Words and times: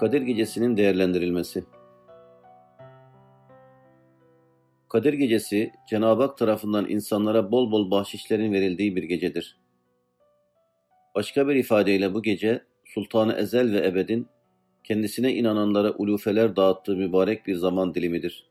Kadir 0.00 0.22
Gecesi'nin 0.22 0.76
değerlendirilmesi 0.76 1.64
Kadir 4.88 5.12
Gecesi, 5.12 5.72
Cenab-ı 5.90 6.22
Hak 6.22 6.38
tarafından 6.38 6.88
insanlara 6.88 7.50
bol 7.52 7.72
bol 7.72 7.90
bahşişlerin 7.90 8.52
verildiği 8.52 8.96
bir 8.96 9.02
gecedir. 9.02 9.58
Başka 11.14 11.48
bir 11.48 11.54
ifadeyle 11.54 12.14
bu 12.14 12.22
gece, 12.22 12.64
Sultanı 12.84 13.32
Ezel 13.32 13.72
ve 13.72 13.86
Ebed'in 13.86 14.26
kendisine 14.84 15.34
inananlara 15.34 15.90
ulufeler 15.92 16.56
dağıttığı 16.56 16.96
mübarek 16.96 17.46
bir 17.46 17.54
zaman 17.54 17.94
dilimidir. 17.94 18.46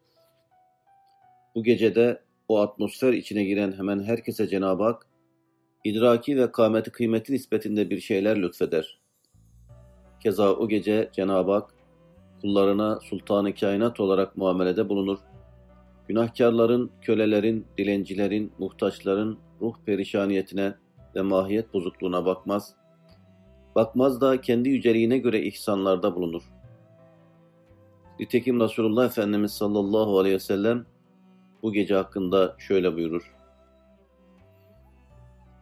Bu 1.56 1.64
gecede 1.64 2.22
o 2.48 2.60
atmosfer 2.60 3.14
içine 3.14 3.44
giren 3.44 3.72
hemen 3.72 4.04
herkese 4.04 4.48
Cenab-ı 4.48 4.84
Hak, 4.84 5.08
idraki 5.84 6.38
ve 6.38 6.52
kâmeti 6.52 6.92
kıymeti 6.92 7.34
nispetinde 7.34 7.90
bir 7.90 8.00
şeyler 8.00 8.42
lütfeder. 8.42 9.03
Keza 10.24 10.54
o 10.54 10.68
gece 10.68 11.10
Cenab-ı 11.14 11.52
Hak 11.52 11.74
kullarına 12.42 13.00
sultanı 13.00 13.56
kainat 13.56 14.00
olarak 14.00 14.38
muamelede 14.38 14.90
bulunur. 14.90 15.18
Günahkarların, 16.08 16.92
kölelerin, 17.02 17.68
dilencilerin, 17.78 18.52
muhtaçların 18.60 19.38
ruh 19.62 19.74
perişaniyetine 19.86 20.74
ve 21.16 21.22
mahiyet 21.22 21.74
bozukluğuna 21.74 22.26
bakmaz. 22.26 22.76
Bakmaz 23.76 24.22
da 24.22 24.42
kendi 24.42 24.70
yüceliğine 24.70 25.18
göre 25.18 25.42
ihsanlarda 25.42 26.16
bulunur. 26.16 26.44
Nitekim 28.20 28.60
Resulullah 28.60 29.06
Efendimiz 29.06 29.52
sallallahu 29.52 30.20
aleyhi 30.20 30.36
ve 30.36 30.40
sellem 30.40 30.86
bu 31.64 31.74
gece 31.74 31.96
hakkında 31.96 32.56
şöyle 32.58 32.96
buyurur. 32.96 33.34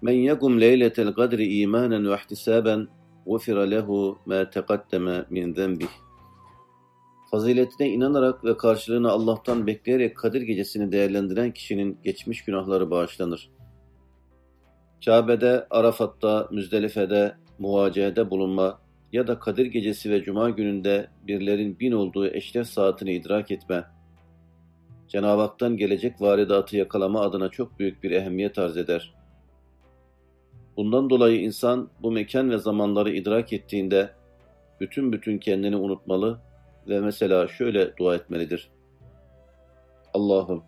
Men 0.01 0.13
yegum 0.13 0.61
leyletel 0.61 1.13
kadri 1.13 1.59
imanen 1.59 2.09
ve 2.09 2.15
ihtisaben 2.15 2.87
غُفِرَ 3.26 3.58
لَهُ 3.74 4.16
مَا 4.26 4.40
تَقَدَّمَ 4.54 5.24
مِنْ 5.34 5.54
ذَنْبِهِ 5.54 5.88
Faziletine 7.30 7.88
inanarak 7.88 8.44
ve 8.44 8.56
karşılığını 8.56 9.10
Allah'tan 9.10 9.66
bekleyerek 9.66 10.16
Kadir 10.16 10.42
gecesini 10.42 10.92
değerlendiren 10.92 11.52
kişinin 11.52 11.98
geçmiş 12.04 12.44
günahları 12.44 12.90
bağışlanır. 12.90 13.50
Kabe'de, 15.04 15.66
Arafat'ta, 15.70 16.48
Müzdelife'de, 16.50 17.36
muvacehede 17.58 18.30
bulunma 18.30 18.80
ya 19.12 19.26
da 19.26 19.38
Kadir 19.38 19.66
gecesi 19.66 20.10
ve 20.10 20.22
Cuma 20.22 20.50
gününde 20.50 21.08
birlerin 21.26 21.78
bin 21.78 21.92
olduğu 21.92 22.26
eşref 22.26 22.66
saatini 22.66 23.14
idrak 23.14 23.50
etme, 23.50 23.84
Cenab-ı 25.08 25.40
Hak'tan 25.40 25.76
gelecek 25.76 26.20
varidatı 26.20 26.76
yakalama 26.76 27.20
adına 27.20 27.48
çok 27.48 27.78
büyük 27.78 28.02
bir 28.02 28.10
ehemmiyet 28.10 28.58
arz 28.58 28.76
eder. 28.76 29.14
Bundan 30.77 31.09
dolayı 31.09 31.41
insan 31.41 31.89
bu 32.03 32.11
mekan 32.11 32.49
ve 32.49 32.57
zamanları 32.57 33.11
idrak 33.11 33.53
ettiğinde 33.53 34.09
bütün 34.79 35.11
bütün 35.11 35.37
kendini 35.37 35.75
unutmalı 35.75 36.39
ve 36.87 36.99
mesela 36.99 37.47
şöyle 37.47 37.97
dua 37.97 38.15
etmelidir. 38.15 38.69
Allah'ım 40.13 40.63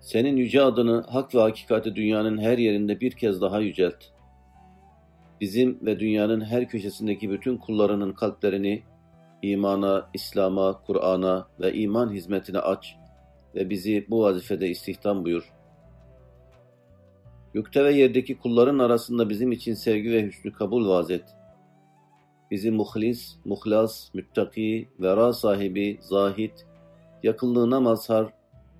senin 0.00 0.36
yüce 0.36 0.62
adını 0.62 1.00
hak 1.08 1.34
ve 1.34 1.40
hakikati 1.40 1.94
dünyanın 1.96 2.38
her 2.38 2.58
yerinde 2.58 3.00
bir 3.00 3.10
kez 3.10 3.40
daha 3.40 3.60
yücelt. 3.60 4.04
Bizim 5.40 5.78
ve 5.82 6.00
dünyanın 6.00 6.40
her 6.40 6.68
köşesindeki 6.68 7.30
bütün 7.30 7.56
kullarının 7.56 8.12
kalplerini 8.12 8.82
imana, 9.42 10.10
İslam'a, 10.14 10.82
Kur'an'a 10.86 11.48
ve 11.60 11.74
iman 11.74 12.12
hizmetine 12.12 12.58
aç 12.58 12.96
ve 13.54 13.70
bizi 13.70 14.06
bu 14.10 14.22
vazifede 14.22 14.68
istihdam 14.68 15.24
buyur. 15.24 15.52
Gökte 17.58 17.84
ve 17.84 17.92
yerdeki 17.92 18.38
kulların 18.38 18.78
arasında 18.78 19.28
bizim 19.28 19.52
için 19.52 19.74
sevgi 19.74 20.10
ve 20.10 20.26
hüsnü 20.26 20.52
kabul 20.52 20.88
vaz 20.88 21.10
et. 21.10 21.24
Bizi 22.50 22.70
muhlis, 22.70 23.36
muhlas, 23.44 24.14
müttaki, 24.14 24.88
vera 25.00 25.32
sahibi, 25.32 25.98
zahit, 26.00 26.66
yakınlığına 27.22 27.80
mazhar, 27.80 28.32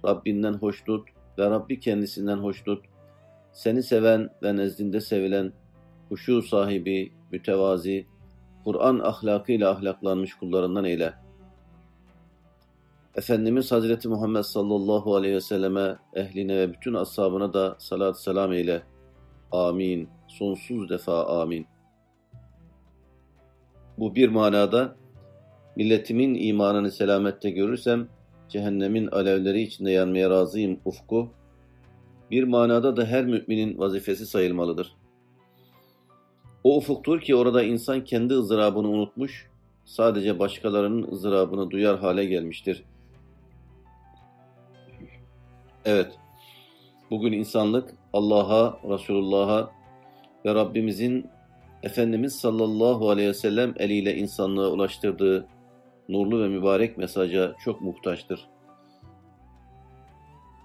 Rabbinden 0.04 0.52
hoşnut 0.52 1.08
ve 1.38 1.50
Rabbi 1.50 1.80
kendisinden 1.80 2.36
hoşnut, 2.36 2.84
seni 3.52 3.82
seven 3.82 4.30
ve 4.42 4.56
nezdinde 4.56 5.00
sevilen, 5.00 5.52
huşu 6.08 6.42
sahibi, 6.42 7.12
mütevazi, 7.32 8.06
Kur'an 8.64 8.98
ahlakıyla 8.98 9.70
ahlaklanmış 9.70 10.34
kullarından 10.34 10.84
eyle.'' 10.84 11.27
Efendimiz 13.16 13.72
Hazreti 13.72 14.08
Muhammed 14.08 14.42
sallallahu 14.42 15.16
aleyhi 15.16 15.34
ve 15.34 15.40
selleme, 15.40 15.96
ehline 16.14 16.56
ve 16.56 16.72
bütün 16.72 16.94
ashabına 16.94 17.54
da 17.54 17.76
salat 17.78 18.20
selam 18.20 18.52
eyle. 18.52 18.82
Amin. 19.52 20.08
Sonsuz 20.28 20.88
defa 20.88 21.26
amin. 21.42 21.66
Bu 23.98 24.14
bir 24.14 24.28
manada 24.28 24.96
milletimin 25.76 26.34
imanını 26.34 26.90
selamette 26.90 27.50
görürsem 27.50 28.08
cehennemin 28.48 29.06
alevleri 29.06 29.62
içinde 29.62 29.90
yanmaya 29.90 30.30
razıyım 30.30 30.80
ufku. 30.84 31.28
Bir 32.30 32.44
manada 32.44 32.96
da 32.96 33.04
her 33.04 33.24
müminin 33.24 33.78
vazifesi 33.78 34.26
sayılmalıdır. 34.26 34.96
O 36.64 36.76
ufuktur 36.76 37.20
ki 37.20 37.36
orada 37.36 37.62
insan 37.62 38.04
kendi 38.04 38.34
ızdırabını 38.34 38.88
unutmuş, 38.88 39.50
sadece 39.84 40.38
başkalarının 40.38 41.12
ızdırabını 41.12 41.70
duyar 41.70 41.98
hale 41.98 42.24
gelmiştir.'' 42.24 42.97
Evet, 45.84 46.18
bugün 47.10 47.32
insanlık 47.32 47.94
Allah'a, 48.12 48.80
Resulullah'a 48.88 49.70
ve 50.44 50.54
Rabbimizin 50.54 51.26
Efendimiz 51.82 52.36
sallallahu 52.36 53.10
aleyhi 53.10 53.28
ve 53.28 53.34
sellem 53.34 53.74
eliyle 53.78 54.16
insanlığa 54.16 54.68
ulaştırdığı 54.68 55.46
nurlu 56.08 56.42
ve 56.42 56.48
mübarek 56.48 56.98
mesaja 56.98 57.54
çok 57.64 57.80
muhtaçtır. 57.80 58.48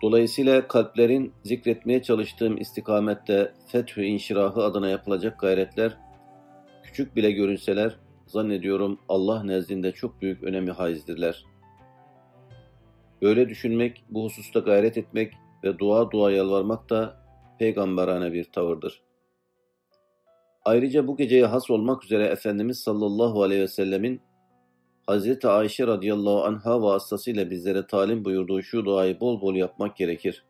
Dolayısıyla 0.01 0.67
kalplerin 0.67 1.33
zikretmeye 1.43 2.01
çalıştığım 2.01 2.57
istikamette 2.57 3.53
fethü 3.67 4.03
inşirahı 4.03 4.63
adına 4.63 4.89
yapılacak 4.89 5.39
gayretler, 5.39 5.97
küçük 6.83 7.15
bile 7.15 7.31
görünseler, 7.31 7.95
zannediyorum 8.27 8.99
Allah 9.09 9.43
nezdinde 9.43 9.91
çok 9.91 10.21
büyük 10.21 10.43
önemi 10.43 10.71
haizdirler.'' 10.71 11.52
Böyle 13.23 13.49
düşünmek, 13.49 14.03
bu 14.09 14.23
hususta 14.23 14.59
gayret 14.59 14.97
etmek 14.97 15.33
ve 15.63 15.79
dua 15.79 16.11
dua 16.11 16.31
yalvarmak 16.31 16.89
da 16.89 17.17
peygamberane 17.59 18.33
bir 18.33 18.43
tavırdır. 18.43 19.01
Ayrıca 20.65 21.07
bu 21.07 21.17
geceye 21.17 21.45
has 21.45 21.69
olmak 21.69 22.03
üzere 22.03 22.25
Efendimiz 22.25 22.79
sallallahu 22.79 23.43
aleyhi 23.43 23.61
ve 23.61 23.67
sellemin 23.67 24.21
Hazreti 25.07 25.47
Ayşe 25.47 25.87
radıyallahu 25.87 26.43
anha 26.43 26.81
vasıtasıyla 26.81 27.49
bizlere 27.49 27.87
talim 27.87 28.25
buyurduğu 28.25 28.61
şu 28.61 28.85
duayı 28.85 29.19
bol 29.19 29.41
bol 29.41 29.55
yapmak 29.55 29.97
gerekir. 29.97 30.45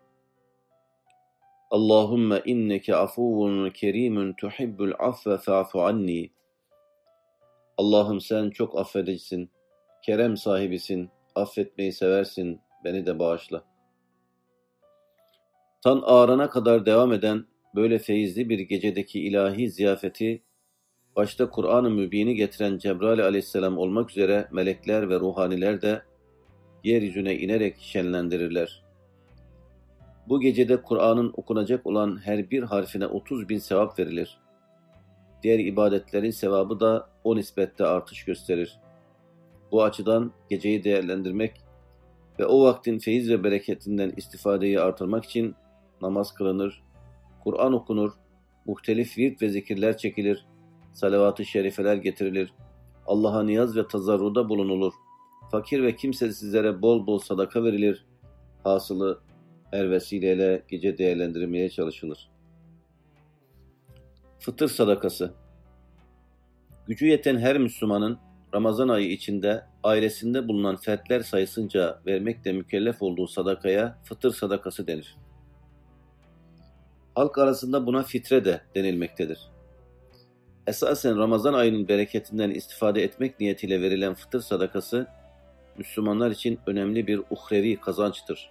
Allahümme 1.72 2.41
inneke 2.45 2.95
afuvun 2.95 3.69
kerimun 3.69 4.33
tuhibbul 4.33 4.91
affe 5.00 5.38
fa'fu 5.38 5.81
anni. 5.81 6.31
Allah'ım 7.78 8.22
sen 8.22 8.50
çok 8.50 8.78
affedicisin, 8.78 9.50
kerem 10.06 10.38
sahibisin, 10.38 11.09
affetmeyi 11.35 11.94
seversin, 11.94 12.61
beni 12.83 13.05
de 13.05 13.19
bağışla. 13.19 13.63
Tan 15.83 16.01
ağrına 16.05 16.49
kadar 16.49 16.85
devam 16.85 17.13
eden 17.13 17.45
böyle 17.75 17.99
feyizli 17.99 18.49
bir 18.49 18.59
gecedeki 18.59 19.19
ilahi 19.19 19.71
ziyafeti, 19.71 20.44
başta 21.16 21.49
Kur'an-ı 21.49 21.89
Mübin'i 21.89 22.35
getiren 22.35 22.77
Cebrail 22.77 23.23
aleyhisselam 23.23 23.77
olmak 23.77 24.11
üzere 24.11 24.47
melekler 24.51 25.09
ve 25.09 25.19
ruhaniler 25.19 25.81
de 25.81 26.01
yeryüzüne 26.83 27.35
inerek 27.35 27.77
şenlendirirler. 27.79 28.83
Bu 30.27 30.39
gecede 30.39 30.81
Kur'an'ın 30.81 31.33
okunacak 31.38 31.85
olan 31.85 32.19
her 32.25 32.51
bir 32.51 32.63
harfine 32.63 33.07
30 33.07 33.50
bin 33.50 33.57
sevap 33.57 34.00
verilir. 34.00 34.38
Diğer 35.44 35.59
ibadetlerin 35.59 36.31
sevabı 36.31 36.79
da 36.79 37.09
o 37.24 37.36
nispette 37.36 37.86
artış 37.86 38.25
gösterir. 38.25 38.79
Bu 39.74 39.84
açıdan 39.84 40.31
geceyi 40.50 40.84
değerlendirmek 40.84 41.62
ve 42.40 42.46
o 42.46 42.64
vaktin 42.64 43.00
feyiz 43.00 43.30
ve 43.30 43.44
bereketinden 43.44 44.14
istifadeyi 44.18 44.80
artırmak 44.80 45.25
için 45.25 45.56
namaz 46.02 46.34
kılınır, 46.34 46.84
Kur'an 47.44 47.74
okunur, 47.74 48.12
muhtelif 48.66 49.18
virt 49.18 49.42
ve 49.42 49.50
zikirler 49.50 49.98
çekilir, 49.98 50.46
salavat-ı 50.94 51.46
şerifeler 51.46 51.96
getirilir, 51.96 52.54
Allah'a 53.08 53.44
niyaz 53.44 53.78
ve 53.78 53.88
tazarruda 53.88 54.50
bulunulur, 54.50 54.94
fakir 55.52 55.84
ve 55.84 55.96
kimsesizlere 55.96 56.81
bol 56.81 57.08
bol 57.08 57.20
sadaka 57.20 57.64
verilir, 57.64 58.06
hasılı 58.64 59.22
her 59.72 59.92
vesileyle 59.92 60.64
gece 60.68 60.98
değerlendirmeye 60.98 61.70
çalışılır. 61.70 62.30
Fıtır 64.40 64.68
sadakası 64.68 65.34
Gücü 66.88 67.06
yeten 67.06 67.38
her 67.38 67.58
Müslümanın 67.58 68.20
Ramazan 68.53 68.89
ayı 68.89 69.11
içinde 69.11 69.65
ailesinde 69.83 70.47
bulunan 70.47 70.75
fertler 70.75 71.19
sayısınca 71.19 72.00
vermekle 72.05 72.53
mükellef 72.53 73.01
olduğu 73.01 73.27
sadakaya 73.27 73.97
fıtır 74.03 74.33
sadakası 74.33 74.88
denir. 74.88 75.17
Halk 77.15 77.38
arasında 77.38 77.85
buna 77.85 78.03
fitre 78.03 78.45
de 78.45 78.61
denilmektedir. 78.75 79.39
Esasen 80.67 81.17
Ramazan 81.17 81.53
ayının 81.53 81.88
bereketinden 81.88 82.50
istifade 82.50 83.03
etmek 83.03 83.39
niyetiyle 83.39 83.81
verilen 83.81 84.13
fıtır 84.13 84.41
sadakası, 84.41 85.07
Müslümanlar 85.77 86.31
için 86.31 86.59
önemli 86.67 87.07
bir 87.07 87.21
uhrevi 87.29 87.79
kazançtır. 87.79 88.50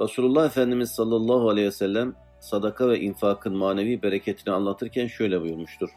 Resulullah 0.00 0.46
Efendimiz 0.46 0.90
sallallahu 0.90 1.50
aleyhi 1.50 1.66
ve 1.66 1.72
sellem 1.72 2.14
sadaka 2.40 2.88
ve 2.88 3.00
infakın 3.00 3.56
manevi 3.56 4.02
bereketini 4.02 4.54
anlatırken 4.54 5.06
şöyle 5.06 5.40
buyurmuştur. 5.40 5.90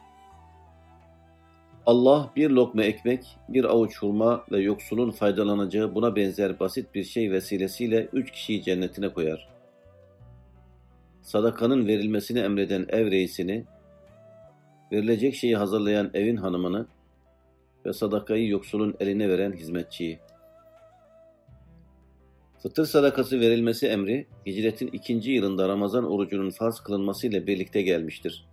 Allah 1.89 2.31
bir 2.35 2.49
lokma 2.49 2.83
ekmek, 2.83 3.37
bir 3.49 3.63
avuç 3.63 4.01
hurma 4.01 4.45
ve 4.51 4.61
yoksulun 4.61 5.11
faydalanacağı 5.11 5.95
buna 5.95 6.15
benzer 6.15 6.59
basit 6.59 6.95
bir 6.95 7.03
şey 7.03 7.31
vesilesiyle 7.31 8.09
üç 8.13 8.31
kişiyi 8.31 8.63
cennetine 8.63 9.13
koyar. 9.13 9.49
Sadakanın 11.21 11.87
verilmesini 11.87 12.39
emreden 12.39 12.85
ev 12.89 13.11
reisini, 13.11 13.65
verilecek 14.91 15.35
şeyi 15.35 15.57
hazırlayan 15.57 16.11
evin 16.13 16.35
hanımını 16.35 16.85
ve 17.85 17.93
sadakayı 17.93 18.47
yoksulun 18.47 18.95
eline 18.99 19.29
veren 19.29 19.51
hizmetçiyi. 19.51 20.19
Fıtır 22.63 22.85
sadakası 22.85 23.39
verilmesi 23.39 23.87
emri, 23.87 24.27
hicretin 24.45 24.87
ikinci 24.87 25.31
yılında 25.31 25.69
Ramazan 25.69 26.11
orucunun 26.11 26.49
farz 26.49 26.79
kılınmasıyla 26.79 27.47
birlikte 27.47 27.81
gelmiştir. 27.81 28.48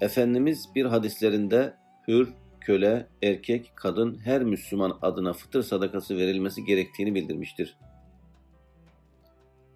Efendimiz 0.00 0.68
bir 0.74 0.84
hadislerinde 0.84 1.74
hür, 2.08 2.28
köle, 2.60 3.06
erkek, 3.22 3.72
kadın 3.74 4.18
her 4.24 4.42
Müslüman 4.42 4.98
adına 5.02 5.32
fıtır 5.32 5.62
sadakası 5.62 6.16
verilmesi 6.16 6.64
gerektiğini 6.64 7.14
bildirmiştir. 7.14 7.76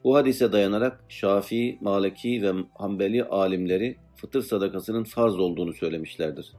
Bu 0.04 0.16
hadise 0.16 0.52
dayanarak 0.52 1.04
Şafii, 1.08 1.78
Maliki 1.80 2.42
ve 2.42 2.52
Hanbeli 2.74 3.24
alimleri 3.24 3.96
fıtır 4.16 4.42
sadakasının 4.42 5.04
farz 5.04 5.38
olduğunu 5.38 5.72
söylemişlerdir. 5.72 6.52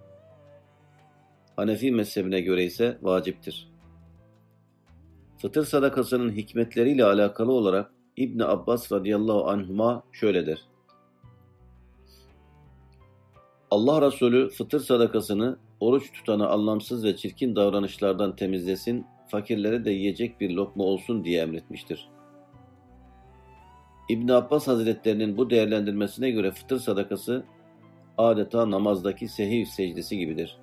Hanefi 1.55 1.91
mezhebine 1.91 2.41
göre 2.41 2.63
ise 2.63 2.97
vaciptir. 3.01 3.71
Fıtır 5.37 5.65
sadakasının 5.65 6.31
hikmetleriyle 6.31 7.05
alakalı 7.05 7.51
olarak 7.51 7.91
İbn 8.17 8.39
Abbas 8.39 8.91
radıyallahu 8.91 9.49
anhuma 9.49 10.03
şöyle 10.11 10.45
der. 10.45 10.72
Allah 13.73 14.01
Resulü 14.01 14.49
fıtır 14.49 14.79
sadakasını 14.79 15.57
oruç 15.79 16.11
tutanı 16.11 16.49
anlamsız 16.49 17.03
ve 17.03 17.15
çirkin 17.15 17.55
davranışlardan 17.55 18.35
temizlesin, 18.35 19.05
fakirlere 19.27 19.85
de 19.85 19.91
yiyecek 19.91 20.41
bir 20.41 20.49
lokma 20.49 20.83
olsun 20.83 21.23
diye 21.23 21.41
emretmiştir. 21.41 22.09
İbn 24.09 24.29
Abbas 24.29 24.67
Hazretlerinin 24.67 25.37
bu 25.37 25.49
değerlendirmesine 25.49 26.31
göre 26.31 26.51
fıtır 26.51 26.79
sadakası 26.79 27.43
adeta 28.17 28.71
namazdaki 28.71 29.27
sehiv 29.27 29.65
secdesi 29.65 30.17
gibidir. 30.17 30.57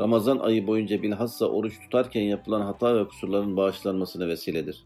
Ramazan 0.00 0.38
ayı 0.38 0.66
boyunca 0.66 1.02
bilhassa 1.02 1.46
oruç 1.46 1.80
tutarken 1.80 2.22
yapılan 2.22 2.60
hata 2.60 2.96
ve 2.96 3.08
kusurların 3.08 3.56
bağışlanmasına 3.56 4.28
vesiledir. 4.28 4.84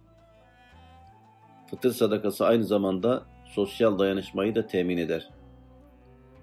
Fıtır 1.71 1.91
sadakası 1.91 2.47
aynı 2.47 2.65
zamanda 2.65 3.23
sosyal 3.45 3.99
dayanışmayı 3.99 4.55
da 4.55 4.67
temin 4.67 4.97
eder. 4.97 5.31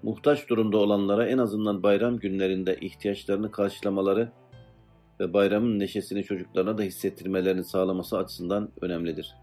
Muhtaç 0.04 0.50
durumda 0.50 0.78
olanlara 0.78 1.28
en 1.28 1.38
azından 1.38 1.84
bayram 1.84 2.20
günlerinde 2.20 2.78
ihtiyaçlarını 2.82 3.52
karşılamaları 3.52 4.32
ve 5.20 5.34
bayramın 5.34 5.80
neşesini 5.80 6.24
çocuklarına 6.24 6.78
da 6.78 6.84
hissettirmelerini 6.84 7.64
sağlaması 7.64 8.18
açısından 8.18 8.72
önemlidir. 8.82 9.36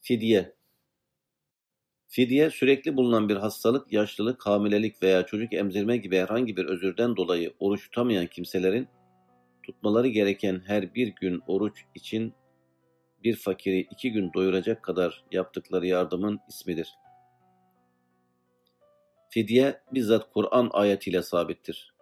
Fidye 0.00 0.54
Fidye 2.10 2.50
sürekli 2.50 2.96
bulunan 2.96 3.28
bir 3.28 3.36
hastalık, 3.36 3.92
yaşlılık, 3.92 4.46
hamilelik 4.46 5.02
veya 5.02 5.26
çocuk 5.26 5.52
emzirme 5.52 5.96
gibi 5.96 6.16
herhangi 6.16 6.56
bir 6.56 6.64
özürden 6.64 7.16
dolayı 7.16 7.54
oruç 7.58 7.82
tutamayan 7.82 8.26
kimselerin 8.26 8.88
tutmaları 9.62 10.08
gereken 10.08 10.62
her 10.66 10.94
bir 10.94 11.08
gün 11.20 11.42
oruç 11.46 11.84
için 11.94 12.34
bir 13.24 13.36
fakiri 13.36 13.80
iki 13.80 14.12
gün 14.12 14.32
doyuracak 14.32 14.82
kadar 14.82 15.24
yaptıkları 15.32 15.86
yardımın 15.86 16.40
ismidir. 16.48 16.88
Fidye 19.30 19.80
bizzat 19.94 20.32
Kur'an 20.32 20.70
ayetiyle 20.72 21.22
sabittir. 21.22 21.94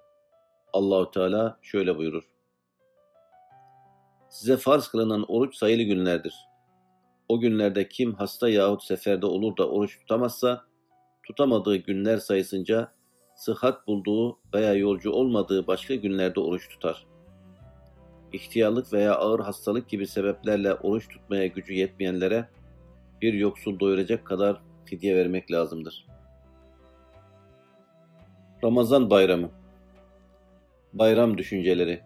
Allahu 0.72 1.10
Teala 1.10 1.58
şöyle 1.62 1.96
buyurur. 1.96 2.22
Size 4.30 4.56
farz 4.56 4.88
kılınan 4.88 5.24
oruç 5.28 5.56
sayılı 5.56 5.82
günlerdir. 5.82 6.34
O 7.28 7.40
günlerde 7.40 7.88
kim 7.88 8.14
hasta 8.14 8.48
yahut 8.48 8.84
seferde 8.84 9.26
olur 9.26 9.56
da 9.56 9.68
oruç 9.68 9.98
tutamazsa, 10.00 10.64
tutamadığı 11.22 11.76
günler 11.76 12.16
sayısınca 12.16 12.92
sıhhat 13.36 13.86
bulduğu 13.86 14.38
veya 14.54 14.74
yolcu 14.74 15.10
olmadığı 15.10 15.66
başka 15.66 15.94
günlerde 15.94 16.40
oruç 16.40 16.68
tutar. 16.68 17.06
İhtiyarlık 18.32 18.92
veya 18.92 19.14
ağır 19.14 19.40
hastalık 19.40 19.88
gibi 19.88 20.06
sebeplerle 20.06 20.74
oruç 20.74 21.08
tutmaya 21.08 21.46
gücü 21.46 21.72
yetmeyenlere 21.72 22.48
bir 23.22 23.32
yoksul 23.32 23.80
doyuracak 23.80 24.24
kadar 24.26 24.62
fidye 24.84 25.16
vermek 25.16 25.52
lazımdır. 25.52 26.15
Ramazan 28.66 29.10
Bayramı 29.10 29.50
Bayram 30.92 31.38
Düşünceleri 31.38 32.00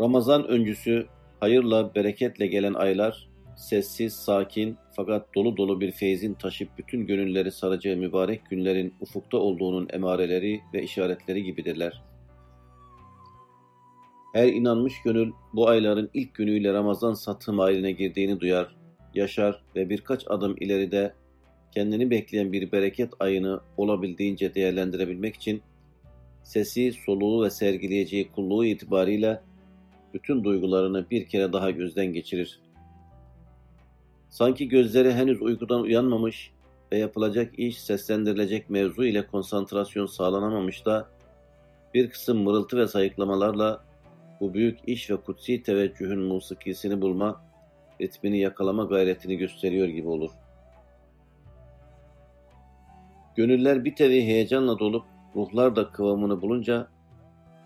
Ramazan 0.00 0.46
öncüsü 0.46 1.06
hayırla, 1.40 1.94
bereketle 1.94 2.46
gelen 2.46 2.74
aylar, 2.74 3.28
sessiz, 3.56 4.12
sakin 4.12 4.76
fakat 4.96 5.34
dolu 5.34 5.56
dolu 5.56 5.80
bir 5.80 5.90
feyzin 5.90 6.34
taşıp 6.34 6.68
bütün 6.78 7.06
gönülleri 7.06 7.52
saracağı 7.52 7.96
mübarek 7.96 8.50
günlerin 8.50 8.94
ufukta 9.00 9.38
olduğunun 9.38 9.88
emareleri 9.92 10.60
ve 10.74 10.82
işaretleri 10.82 11.44
gibidirler. 11.44 12.02
Her 14.32 14.48
inanmış 14.48 14.94
gönül 15.04 15.32
bu 15.52 15.68
ayların 15.68 16.10
ilk 16.14 16.34
günüyle 16.34 16.72
Ramazan 16.72 17.14
satım 17.14 17.60
ayline 17.60 17.92
girdiğini 17.92 18.40
duyar, 18.40 18.76
yaşar 19.14 19.64
ve 19.76 19.90
birkaç 19.90 20.30
adım 20.30 20.56
ileride 20.60 21.14
kendini 21.74 22.10
bekleyen 22.10 22.52
bir 22.52 22.72
bereket 22.72 23.12
ayını 23.20 23.60
olabildiğince 23.76 24.54
değerlendirebilmek 24.54 25.34
için 25.34 25.62
sesi, 26.42 26.92
soluğu 26.92 27.44
ve 27.44 27.50
sergileyeceği 27.50 28.32
kulluğu 28.32 28.64
itibariyle 28.64 29.40
bütün 30.14 30.44
duygularını 30.44 31.10
bir 31.10 31.26
kere 31.26 31.52
daha 31.52 31.70
gözden 31.70 32.06
geçirir. 32.06 32.60
Sanki 34.30 34.68
gözleri 34.68 35.12
henüz 35.12 35.42
uykudan 35.42 35.82
uyanmamış 35.82 36.50
ve 36.92 36.98
yapılacak 36.98 37.58
iş 37.58 37.80
seslendirilecek 37.80 38.70
mevzu 38.70 39.04
ile 39.04 39.26
konsantrasyon 39.26 40.06
sağlanamamış 40.06 40.86
da 40.86 41.08
bir 41.94 42.10
kısım 42.10 42.42
mırıltı 42.42 42.76
ve 42.76 42.86
sayıklamalarla 42.86 43.84
bu 44.40 44.54
büyük 44.54 44.78
iş 44.86 45.10
ve 45.10 45.16
kutsi 45.16 45.62
teveccühün 45.62 46.20
musikisini 46.20 47.00
bulma, 47.00 47.44
ritmini 48.00 48.38
yakalama 48.38 48.84
gayretini 48.84 49.36
gösteriyor 49.36 49.88
gibi 49.88 50.08
olur. 50.08 50.30
Gönüller 53.36 53.84
bir 53.84 53.94
tevi 53.94 54.22
heyecanla 54.22 54.78
dolup 54.78 55.04
ruhlar 55.36 55.76
da 55.76 55.90
kıvamını 55.90 56.42
bulunca 56.42 56.88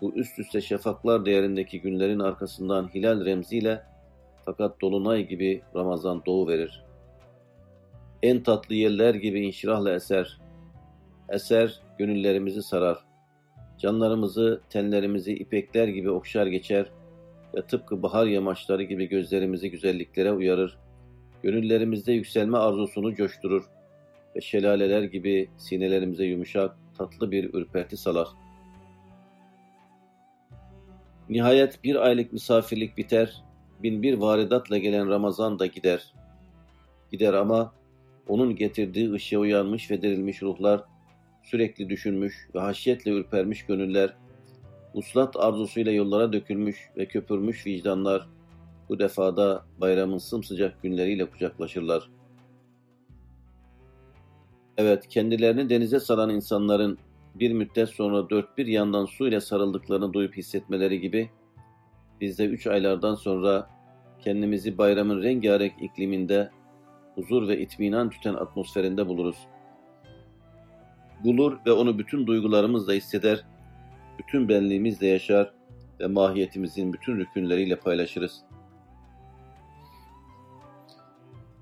bu 0.01 0.13
üst 0.13 0.39
üste 0.39 0.61
şafaklar 0.61 1.25
değerindeki 1.25 1.81
günlerin 1.81 2.19
arkasından 2.19 2.87
hilal 2.95 3.25
remziyle 3.25 3.83
fakat 4.45 4.81
dolunay 4.81 5.27
gibi 5.27 5.61
Ramazan 5.75 6.25
doğu 6.25 6.47
verir. 6.47 6.83
En 8.23 8.43
tatlı 8.43 8.75
yeller 8.75 9.15
gibi 9.15 9.45
inşirahla 9.45 9.93
eser. 9.93 10.39
Eser 11.29 11.81
gönüllerimizi 11.97 12.63
sarar. 12.63 12.97
Canlarımızı, 13.77 14.61
tenlerimizi 14.69 15.33
ipekler 15.33 15.87
gibi 15.87 16.11
okşar 16.11 16.47
geçer 16.47 16.85
ve 17.55 17.61
tıpkı 17.61 18.03
bahar 18.03 18.25
yamaçları 18.25 18.83
gibi 18.83 19.09
gözlerimizi 19.09 19.71
güzelliklere 19.71 20.31
uyarır. 20.31 20.77
Gönüllerimizde 21.43 22.11
yükselme 22.13 22.57
arzusunu 22.57 23.15
coşturur 23.15 23.63
ve 24.39 24.43
şelaleler 24.43 25.03
gibi 25.03 25.49
sinelerimize 25.57 26.25
yumuşak, 26.25 26.75
tatlı 26.97 27.31
bir 27.31 27.53
ürperti 27.53 27.97
salar. 27.97 28.27
Nihayet 31.29 31.83
bir 31.83 31.95
aylık 31.95 32.33
misafirlik 32.33 32.97
biter, 32.97 33.43
bin 33.83 34.03
bir 34.03 34.13
varidatla 34.13 34.77
gelen 34.77 35.09
Ramazan 35.09 35.59
da 35.59 35.65
gider. 35.65 36.13
Gider 37.11 37.33
ama 37.33 37.73
onun 38.27 38.55
getirdiği 38.55 39.11
ışığa 39.13 39.39
uyanmış 39.39 39.91
ve 39.91 40.01
dirilmiş 40.01 40.41
ruhlar, 40.41 40.83
sürekli 41.43 41.89
düşünmüş 41.89 42.49
ve 42.55 42.59
haşyetle 42.59 43.11
ürpermiş 43.11 43.65
gönüller, 43.65 44.13
uslat 44.93 45.35
arzusuyla 45.35 45.91
yollara 45.91 46.33
dökülmüş 46.33 46.89
ve 46.97 47.05
köpürmüş 47.05 47.65
vicdanlar, 47.65 48.27
bu 48.89 48.99
defada 48.99 49.65
bayramın 49.81 50.17
sımsıcak 50.17 50.83
günleriyle 50.83 51.25
kucaklaşırlar. 51.25 52.18
Evet, 54.79 55.07
kendilerini 55.07 55.69
denize 55.69 55.99
saran 55.99 56.29
insanların 56.29 56.97
bir 57.35 57.51
müddet 57.51 57.89
sonra 57.89 58.29
dört 58.29 58.57
bir 58.57 58.67
yandan 58.67 59.05
su 59.05 59.27
ile 59.27 59.41
sarıldıklarını 59.41 60.13
duyup 60.13 60.37
hissetmeleri 60.37 61.01
gibi, 61.01 61.29
biz 62.21 62.39
de 62.39 62.45
üç 62.45 62.67
aylardan 62.67 63.15
sonra 63.15 63.69
kendimizi 64.19 64.77
bayramın 64.77 65.21
rengarenk 65.21 65.73
ikliminde 65.81 66.49
huzur 67.15 67.47
ve 67.47 67.59
itminan 67.59 68.09
tüten 68.09 68.33
atmosferinde 68.33 69.07
buluruz. 69.07 69.37
Bulur 71.23 71.57
ve 71.65 71.71
onu 71.71 71.99
bütün 71.99 72.27
duygularımızla 72.27 72.93
hisseder, 72.93 73.45
bütün 74.19 74.49
benliğimizle 74.49 75.07
yaşar 75.07 75.53
ve 75.99 76.07
mahiyetimizin 76.07 76.93
bütün 76.93 77.17
rükünleriyle 77.17 77.75
paylaşırız. 77.75 78.41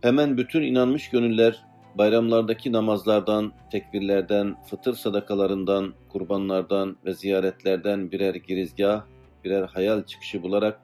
Hemen 0.01 0.37
bütün 0.37 0.61
inanmış 0.61 1.09
gönüller 1.09 1.67
bayramlardaki 1.97 2.71
namazlardan, 2.71 3.53
tekbirlerden, 3.71 4.55
fıtır 4.69 4.93
sadakalarından, 4.93 5.93
kurbanlardan 6.09 6.97
ve 7.05 7.13
ziyaretlerden 7.13 8.11
birer 8.11 8.35
girizgah, 8.35 9.03
birer 9.43 9.63
hayal 9.63 10.03
çıkışı 10.03 10.43
bularak 10.43 10.81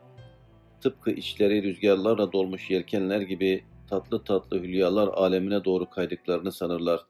tıpkı 0.81 1.11
içleri 1.11 1.63
rüzgarlarla 1.63 2.31
dolmuş 2.31 2.69
yelkenler 2.69 3.21
gibi 3.21 3.63
tatlı 3.89 4.23
tatlı 4.23 4.59
hülyalar 4.61 5.07
alemine 5.07 5.65
doğru 5.65 5.89
kaydıklarını 5.89 6.51
sanırlar. 6.51 7.01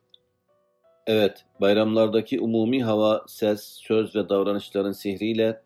Evet, 1.08 1.46
bayramlardaki 1.62 2.40
umumi 2.40 2.84
hava, 2.84 3.26
ses, 3.28 3.64
söz 3.64 4.16
ve 4.16 4.30
davranışların 4.30 4.92
sihriyle 4.92 5.62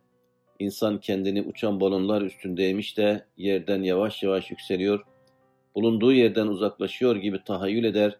insan 0.59 0.99
kendini 0.99 1.41
uçan 1.41 1.79
balonlar 1.79 2.21
üstündeymiş 2.21 2.97
de 2.97 3.25
yerden 3.37 3.83
yavaş 3.83 4.23
yavaş 4.23 4.51
yükseliyor, 4.51 5.05
bulunduğu 5.75 6.13
yerden 6.13 6.47
uzaklaşıyor 6.47 7.15
gibi 7.15 7.43
tahayyül 7.43 7.83
eder 7.83 8.17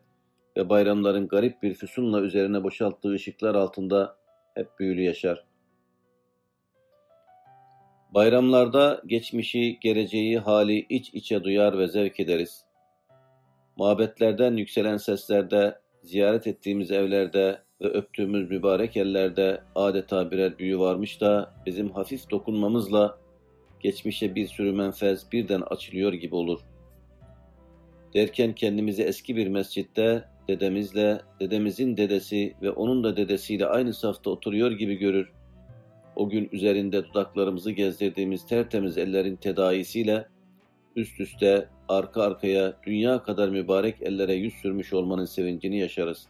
ve 0.58 0.70
bayramların 0.70 1.28
garip 1.28 1.64
bir 1.64 1.74
füsunla 1.74 2.22
üzerine 2.22 2.64
boşalttığı 2.64 3.12
ışıklar 3.12 3.56
altında 3.56 4.16
hep 4.56 4.80
büyülü 4.80 5.02
yaşar. 5.02 5.46
Bayramlarda 8.14 9.02
geçmişi, 9.06 9.80
geleceği, 9.82 10.40
hali 10.40 10.86
iç 10.90 11.14
içe 11.14 11.44
duyar 11.44 11.78
ve 11.78 11.88
zevk 11.88 12.20
ederiz. 12.20 12.66
Mabetlerden 13.78 14.54
yükselen 14.54 14.98
seslerde, 14.98 15.80
ziyaret 16.04 16.48
ettiğimiz 16.48 16.92
evlerde 16.92 17.62
ve 17.82 17.88
öptüğümüz 17.88 18.50
mübarek 18.50 18.98
ellerde 18.98 19.62
adeta 19.76 20.32
birer 20.32 20.60
büyü 20.60 20.80
varmış 20.80 21.22
da 21.22 21.54
bizim 21.66 21.90
hafif 21.90 22.30
dokunmamızla 22.30 23.18
geçmişe 23.80 24.36
bir 24.36 24.48
sürü 24.48 24.72
menfez 24.72 25.32
birden 25.32 25.62
açılıyor 25.62 26.14
gibi 26.14 26.36
olur. 26.36 26.60
Derken 28.14 28.56
kendimizi 28.56 29.04
eski 29.04 29.36
bir 29.36 29.48
mescitte 29.48 30.26
dedemizle, 30.48 31.22
dedemizin 31.40 31.98
dedesi 31.98 32.56
ve 32.62 32.72
onun 32.72 33.04
da 33.04 33.18
dedesiyle 33.18 33.66
aynı 33.66 33.94
safta 33.94 34.30
oturuyor 34.30 34.72
gibi 34.72 34.96
görür. 34.96 35.32
O 36.16 36.30
gün 36.30 36.50
üzerinde 36.52 37.06
dudaklarımızı 37.06 37.72
gezdirdiğimiz 37.72 38.46
tertemiz 38.46 38.98
ellerin 38.98 39.36
tedaisiyle 39.36 40.28
üst 40.96 41.20
üste, 41.20 41.70
arka 41.90 42.22
arkaya 42.22 42.74
dünya 42.86 43.24
kadar 43.24 43.50
mübarek 43.50 44.02
ellere 44.02 44.34
yüz 44.34 44.54
sürmüş 44.54 44.94
olmanın 44.94 45.26
sevincini 45.26 45.80
yaşarız. 45.80 46.28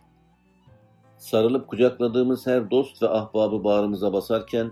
Sarılıp 1.18 1.68
kucakladığımız 1.68 2.48
her 2.48 2.72
dost 2.72 3.04
ve 3.04 3.10
ahbabı 3.10 3.64
bağrımıza 3.64 4.14
basarken, 4.14 4.72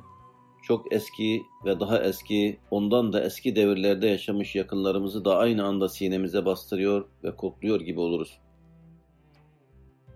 çok 0.68 0.94
eski 0.94 1.44
ve 1.66 1.80
daha 1.80 2.04
eski, 2.04 2.60
ondan 2.72 3.14
da 3.14 3.24
eski 3.24 3.56
devirlerde 3.56 4.08
yaşamış 4.08 4.56
yakınlarımızı 4.56 5.26
da 5.26 5.38
aynı 5.38 5.66
anda 5.66 5.90
sinemize 5.90 6.46
bastırıyor 6.46 7.06
ve 7.24 7.36
kokluyor 7.36 7.82
gibi 7.82 8.00
oluruz. 8.00 8.40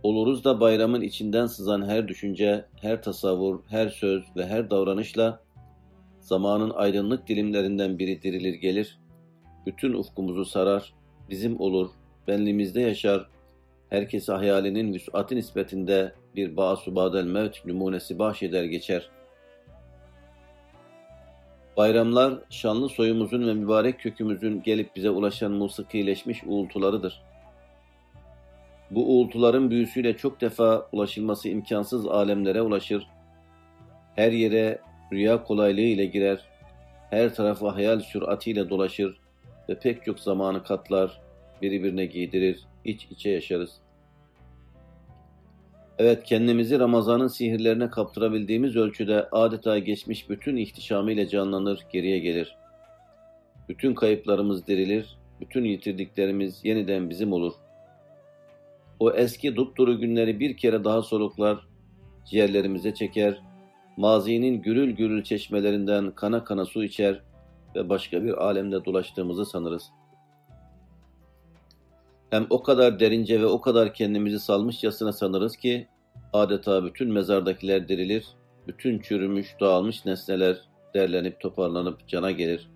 Oluruz 0.03 0.43
da 0.43 0.59
bayramın 0.59 1.01
içinden 1.01 1.45
sızan 1.45 1.85
her 1.85 2.07
düşünce, 2.07 2.65
her 2.81 3.03
tasavvur, 3.03 3.59
her 3.67 3.89
söz 3.89 4.23
ve 4.35 4.45
her 4.45 4.69
davranışla 4.69 5.43
zamanın 6.19 6.69
aydınlık 6.69 7.27
dilimlerinden 7.27 7.99
biri 7.99 8.21
dirilir 8.21 8.53
gelir, 8.53 8.99
bütün 9.65 9.93
ufkumuzu 9.93 10.45
sarar, 10.45 10.93
bizim 11.29 11.59
olur, 11.59 11.89
benliğimizde 12.27 12.81
yaşar, 12.81 13.29
herkese 13.89 14.33
hayalinin 14.33 14.93
vüs'atı 14.93 15.35
nispetinde 15.35 16.13
bir 16.35 16.57
basubadel 16.57 17.23
mevt 17.23 17.65
numunesi 17.65 18.19
bahşeder 18.19 18.63
geçer. 18.63 19.09
Bayramlar, 21.79 22.33
şanlı 22.49 22.89
soyumuzun 22.89 23.47
ve 23.47 23.53
mübarek 23.53 23.99
kökümüzün 23.99 24.63
gelip 24.63 24.95
bize 24.95 25.09
ulaşan 25.09 25.51
musikileşmiş 25.51 26.43
uğultularıdır. 26.45 27.21
Bu 28.91 29.09
uğultuların 29.09 29.69
büyüsüyle 29.69 30.17
çok 30.17 30.41
defa 30.41 30.89
ulaşılması 30.91 31.49
imkansız 31.49 32.07
alemlere 32.07 32.61
ulaşır, 32.61 33.07
her 34.15 34.31
yere 34.31 34.81
rüya 35.13 35.43
kolaylığı 35.43 35.81
ile 35.81 36.05
girer, 36.05 36.39
her 37.09 37.35
tarafa 37.35 37.75
hayal 37.75 37.99
süratiyle 37.99 38.69
dolaşır 38.69 39.17
ve 39.69 39.79
pek 39.79 40.05
çok 40.05 40.19
zamanı 40.19 40.63
katlar, 40.63 41.21
birbirine 41.61 42.05
giydirir, 42.05 42.59
iç 42.85 43.07
içe 43.11 43.29
yaşarız. 43.29 43.71
Evet 45.99 46.23
kendimizi 46.23 46.79
Ramazan'ın 46.79 47.27
sihirlerine 47.27 47.89
kaptırabildiğimiz 47.89 48.75
ölçüde 48.75 49.29
adeta 49.31 49.79
geçmiş 49.79 50.29
bütün 50.29 50.55
ihtişamıyla 50.55 51.27
canlanır, 51.27 51.79
geriye 51.93 52.19
gelir. 52.19 52.55
Bütün 53.69 53.93
kayıplarımız 53.93 54.67
dirilir, 54.67 55.17
bütün 55.41 55.63
yitirdiklerimiz 55.63 56.59
yeniden 56.63 57.09
bizim 57.09 57.33
olur.'' 57.33 57.69
O 58.99 59.11
eski 59.11 59.55
dupduru 59.55 59.99
günleri 59.99 60.39
bir 60.39 60.57
kere 60.57 60.83
daha 60.83 61.01
soluklar, 61.01 61.67
ciğerlerimize 62.25 62.93
çeker, 62.93 63.41
mazinin 63.97 64.61
gürül 64.61 64.91
gürül 64.91 65.23
çeşmelerinden 65.23 66.11
kana 66.11 66.43
kana 66.43 66.65
su 66.65 66.83
içer 66.83 67.21
ve 67.75 67.89
başka 67.89 68.23
bir 68.23 68.33
alemde 68.33 68.85
dolaştığımızı 68.85 69.45
sanırız. 69.45 69.83
Hem 72.29 72.47
o 72.49 72.63
kadar 72.63 72.99
derince 72.99 73.41
ve 73.41 73.45
o 73.45 73.61
kadar 73.61 73.93
kendimizi 73.93 74.39
salmışçasına 74.39 75.13
sanırız 75.13 75.57
ki, 75.57 75.87
adeta 76.33 76.85
bütün 76.85 77.11
mezardakiler 77.11 77.87
dirilir, 77.87 78.27
bütün 78.67 78.99
çürümüş, 78.99 79.55
dağılmış 79.59 80.05
nesneler 80.05 80.57
derlenip 80.93 81.39
toparlanıp 81.39 82.07
cana 82.07 82.31
gelir. 82.31 82.69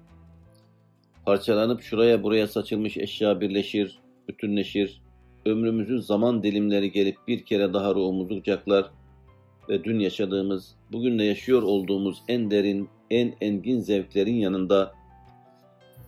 Parçalanıp 1.26 1.82
şuraya 1.82 2.24
buraya 2.24 2.48
saçılmış 2.48 2.98
eşya 2.98 3.42
birleşir, 3.42 4.00
bütünleşir, 4.28 5.02
ömrümüzün 5.46 6.00
zaman 6.00 6.44
dilimleri 6.44 6.92
gelip 6.92 7.18
bir 7.28 7.46
kere 7.46 7.74
daha 7.74 7.96
ruhumuzu 7.96 8.36
kucaklar 8.36 8.92
ve 9.70 9.84
dün 9.84 10.00
yaşadığımız, 10.00 10.76
bugün 10.92 11.20
de 11.20 11.24
yaşıyor 11.24 11.64
olduğumuz 11.64 12.24
en 12.28 12.52
derin, 12.52 12.90
en 13.10 13.34
engin 13.42 13.80
zevklerin 13.80 14.36
yanında 14.36 14.94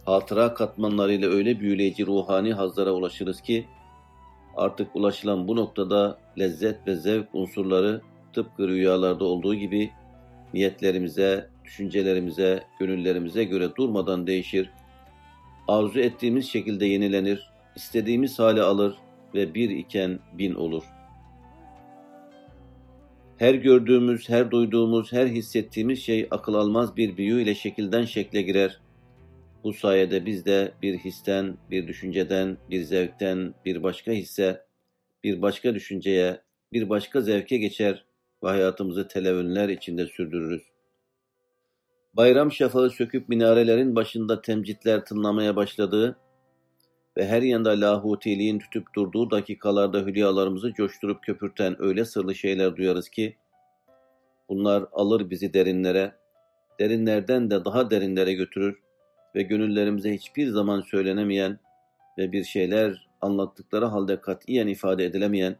hatıra 0.05 0.53
katmanlarıyla 0.53 1.29
öyle 1.29 1.59
büyüleyici 1.59 2.05
ruhani 2.05 2.53
hazlara 2.53 2.91
ulaşırız 2.91 3.41
ki 3.41 3.65
artık 4.55 4.95
ulaşılan 4.95 5.47
bu 5.47 5.55
noktada 5.55 6.17
lezzet 6.39 6.87
ve 6.87 6.95
zevk 6.95 7.27
unsurları 7.33 8.01
tıpkı 8.33 8.67
rüyalarda 8.67 9.25
olduğu 9.25 9.55
gibi 9.55 9.91
niyetlerimize, 10.53 11.49
düşüncelerimize, 11.65 12.63
gönüllerimize 12.79 13.43
göre 13.43 13.75
durmadan 13.75 14.27
değişir, 14.27 14.69
arzu 15.67 15.99
ettiğimiz 15.99 16.49
şekilde 16.49 16.85
yenilenir, 16.85 17.49
istediğimiz 17.75 18.39
hale 18.39 18.61
alır, 18.61 18.95
ve 19.35 19.53
bir 19.53 19.69
iken 19.69 20.19
bin 20.33 20.53
olur. 20.53 20.83
Her 23.37 23.53
gördüğümüz, 23.53 24.29
her 24.29 24.51
duyduğumuz, 24.51 25.13
her 25.13 25.27
hissettiğimiz 25.27 26.03
şey 26.03 26.27
akıl 26.31 26.53
almaz 26.53 26.97
bir 26.97 27.17
büyü 27.17 27.41
ile 27.41 27.55
şekilden 27.55 28.05
şekle 28.05 28.41
girer. 28.41 28.79
Bu 29.65 29.73
sayede 29.73 30.25
biz 30.25 30.45
de 30.45 30.73
bir 30.81 30.97
histen, 30.97 31.57
bir 31.71 31.87
düşünceden, 31.87 32.57
bir 32.69 32.83
zevkten, 32.83 33.53
bir 33.65 33.83
başka 33.83 34.11
hisse, 34.11 34.65
bir 35.23 35.41
başka 35.41 35.75
düşünceye, 35.75 36.41
bir 36.73 36.89
başka 36.89 37.21
zevke 37.21 37.57
geçer 37.57 38.05
ve 38.43 38.47
hayatımızı 38.47 39.07
televünler 39.07 39.69
içinde 39.69 40.05
sürdürürüz. 40.05 40.61
Bayram 42.13 42.51
şafağı 42.51 42.89
söküp 42.89 43.29
minarelerin 43.29 43.95
başında 43.95 44.41
temcitler 44.41 45.05
tınlamaya 45.05 45.55
başladığı, 45.55 46.17
ve 47.17 47.27
her 47.27 47.41
yanda 47.41 47.69
lahutiliğin 47.69 48.59
tütüp 48.59 48.93
durduğu 48.95 49.31
dakikalarda 49.31 49.99
hülyalarımızı 49.99 50.73
coşturup 50.73 51.23
köpürten 51.23 51.75
öyle 51.79 52.05
sırlı 52.05 52.35
şeyler 52.35 52.75
duyarız 52.75 53.09
ki, 53.09 53.37
bunlar 54.49 54.85
alır 54.91 55.29
bizi 55.29 55.53
derinlere, 55.53 56.15
derinlerden 56.79 57.51
de 57.51 57.65
daha 57.65 57.91
derinlere 57.91 58.33
götürür 58.33 58.84
ve 59.35 59.41
gönüllerimize 59.41 60.13
hiçbir 60.13 60.47
zaman 60.47 60.81
söylenemeyen 60.81 61.59
ve 62.17 62.31
bir 62.31 62.43
şeyler 62.43 63.07
anlattıkları 63.21 63.85
halde 63.85 64.21
katiyen 64.21 64.67
ifade 64.67 65.05
edilemeyen, 65.05 65.55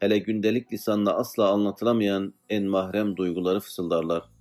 hele 0.00 0.18
gündelik 0.18 0.72
lisanla 0.72 1.16
asla 1.16 1.50
anlatılamayan 1.50 2.34
en 2.48 2.64
mahrem 2.64 3.16
duyguları 3.16 3.60
fısıldarlar.'' 3.60 4.38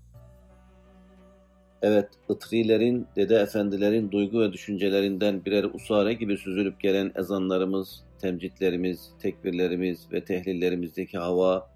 Evet, 1.81 2.09
ıtrilerin, 2.29 3.07
dede 3.15 3.36
efendilerin 3.36 4.12
duygu 4.12 4.39
ve 4.41 4.53
düşüncelerinden 4.53 5.45
birer 5.45 5.63
usare 5.63 6.13
gibi 6.13 6.38
süzülüp 6.38 6.79
gelen 6.79 7.12
ezanlarımız, 7.15 8.03
temcitlerimiz, 8.21 9.09
tekbirlerimiz 9.19 10.12
ve 10.12 10.24
tehlillerimizdeki 10.24 11.17
hava, 11.17 11.69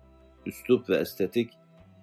üslup 0.45 0.89
ve 0.89 0.97
estetik, 0.97 1.49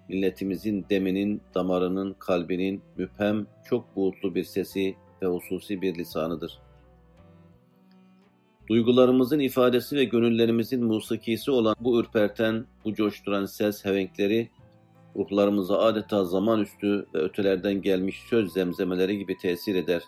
milletimizin 0.09 0.85
deminin, 0.89 1.41
damarının, 1.55 2.15
kalbinin 2.19 2.81
müphem, 2.97 3.47
çok 3.69 3.95
buğutlu 3.95 4.35
bir 4.35 4.43
sesi 4.43 4.95
ve 5.21 5.27
hususi 5.27 5.81
bir 5.81 5.95
lisanıdır. 5.95 6.59
Duygularımızın 8.69 9.39
ifadesi 9.39 9.95
ve 9.95 10.03
gönüllerimizin 10.03 10.83
musikisi 10.83 11.51
olan 11.51 11.75
bu 11.79 11.99
ürperten, 11.99 12.65
bu 12.85 12.93
coşturan 12.93 13.45
ses 13.45 13.85
hevenkleri 13.85 14.49
ruhlarımıza 15.15 15.77
adeta 15.77 16.25
zaman 16.25 16.61
üstü 16.61 17.05
ve 17.13 17.17
ötelerden 17.17 17.81
gelmiş 17.81 18.23
söz 18.29 18.53
zemzemeleri 18.53 19.17
gibi 19.17 19.37
tesir 19.37 19.75
eder. 19.75 20.03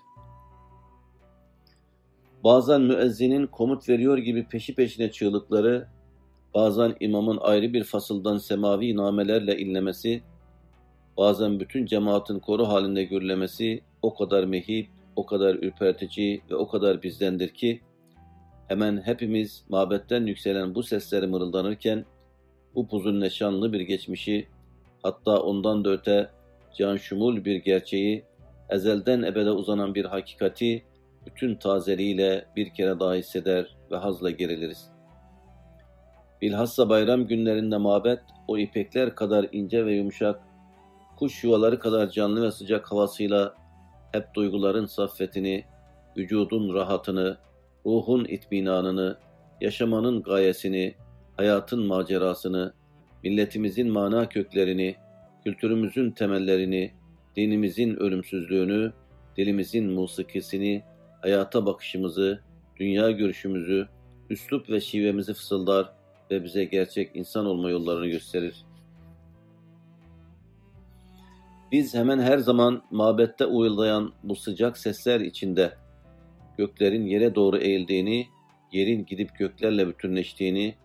Bazen 2.43 2.81
müezzinin 2.81 3.48
komut 3.48 3.89
veriyor 3.89 4.17
gibi 4.17 4.48
peşi 4.48 4.75
peşine 4.75 5.12
çığlıkları, 5.12 5.88
bazen 6.53 6.96
imamın 7.00 7.38
ayrı 7.41 7.74
bir 7.74 7.84
fasıldan 7.84 8.38
semavi 8.38 8.96
namelerle 8.96 9.58
inlemesi, 9.58 10.22
bazen 11.17 11.60
bütün 11.60 11.86
cemaatin 11.86 12.39
koru 12.39 12.67
halinde 12.67 13.03
gürlemesi 13.03 13.81
o 14.01 14.15
kadar 14.15 14.43
mehip, 14.43 14.88
o 15.15 15.25
kadar 15.25 15.55
ürpertici 15.55 16.41
ve 16.51 16.55
o 16.55 16.67
kadar 16.67 17.03
bizdendir 17.03 17.50
ki, 17.50 17.81
hemen 18.67 19.01
hepimiz 19.05 19.63
mabetten 19.70 20.25
yükselen 20.25 20.75
bu 20.75 20.84
sesleri 20.84 21.27
mırıldanırken, 21.27 22.05
bu 22.75 22.88
puzun 22.88 23.22
neşanlı 23.22 23.74
bir 23.74 23.79
geçmişi, 23.79 24.48
hatta 25.03 25.41
ondan 25.41 25.86
da 25.86 25.89
öte 25.89 26.29
can 26.77 26.98
şumul 26.98 27.46
bir 27.46 27.55
gerçeği, 27.55 28.24
ezelden 28.70 29.22
ebede 29.22 29.51
uzanan 29.51 29.96
bir 29.96 30.05
hakikati, 30.05 30.84
bütün 31.25 31.55
tazeliğiyle 31.55 32.46
bir 32.55 32.74
kere 32.74 33.00
daha 33.00 33.13
hisseder 33.13 33.77
ve 33.91 33.98
hazla 33.98 34.29
geriliriz. 34.29 34.90
Bilhassa 36.41 36.89
bayram 36.89 37.27
günlerinde 37.27 37.77
mabet 37.77 38.19
o 38.48 38.57
ipekler 38.57 39.15
kadar 39.15 39.48
ince 39.51 39.86
ve 39.86 39.93
yumuşak, 39.93 40.41
kuş 41.17 41.43
yuvaları 41.43 41.79
kadar 41.79 42.10
canlı 42.10 42.43
ve 42.43 42.51
sıcak 42.51 42.91
havasıyla 42.91 43.55
hep 44.12 44.33
duyguların 44.33 44.86
saffetini, 44.86 45.63
vücudun 46.17 46.74
rahatını, 46.74 47.38
ruhun 47.86 48.25
itminanını, 48.25 49.17
yaşamanın 49.62 50.21
gayesini, 50.21 50.95
hayatın 51.38 51.86
macerasını, 51.86 52.74
milletimizin 53.24 53.91
mana 53.91 54.29
köklerini, 54.29 54.95
kültürümüzün 55.43 56.12
temellerini, 56.12 56.91
dinimizin 57.36 57.95
ölümsüzlüğünü, 57.95 58.93
dilimizin 59.38 59.91
musikisini, 59.91 60.83
hayata 61.21 61.65
bakışımızı, 61.65 62.41
dünya 62.79 63.12
görüşümüzü, 63.12 63.88
üslup 64.29 64.69
ve 64.69 64.81
şivemizi 64.81 65.33
fısıldar 65.33 66.00
ve 66.31 66.43
bize 66.43 66.65
gerçek 66.65 67.15
insan 67.15 67.45
olma 67.45 67.69
yollarını 67.69 68.07
gösterir. 68.07 68.65
Biz 71.71 71.93
hemen 71.93 72.19
her 72.19 72.38
zaman 72.38 72.83
mabette 72.91 73.45
uyuldayan 73.45 74.13
bu 74.23 74.35
sıcak 74.35 74.77
sesler 74.77 75.19
içinde 75.19 75.73
göklerin 76.57 77.05
yere 77.05 77.35
doğru 77.35 77.57
eğildiğini, 77.57 78.27
yerin 78.71 79.05
gidip 79.05 79.38
göklerle 79.39 79.88
bütünleştiğini, 79.88 80.75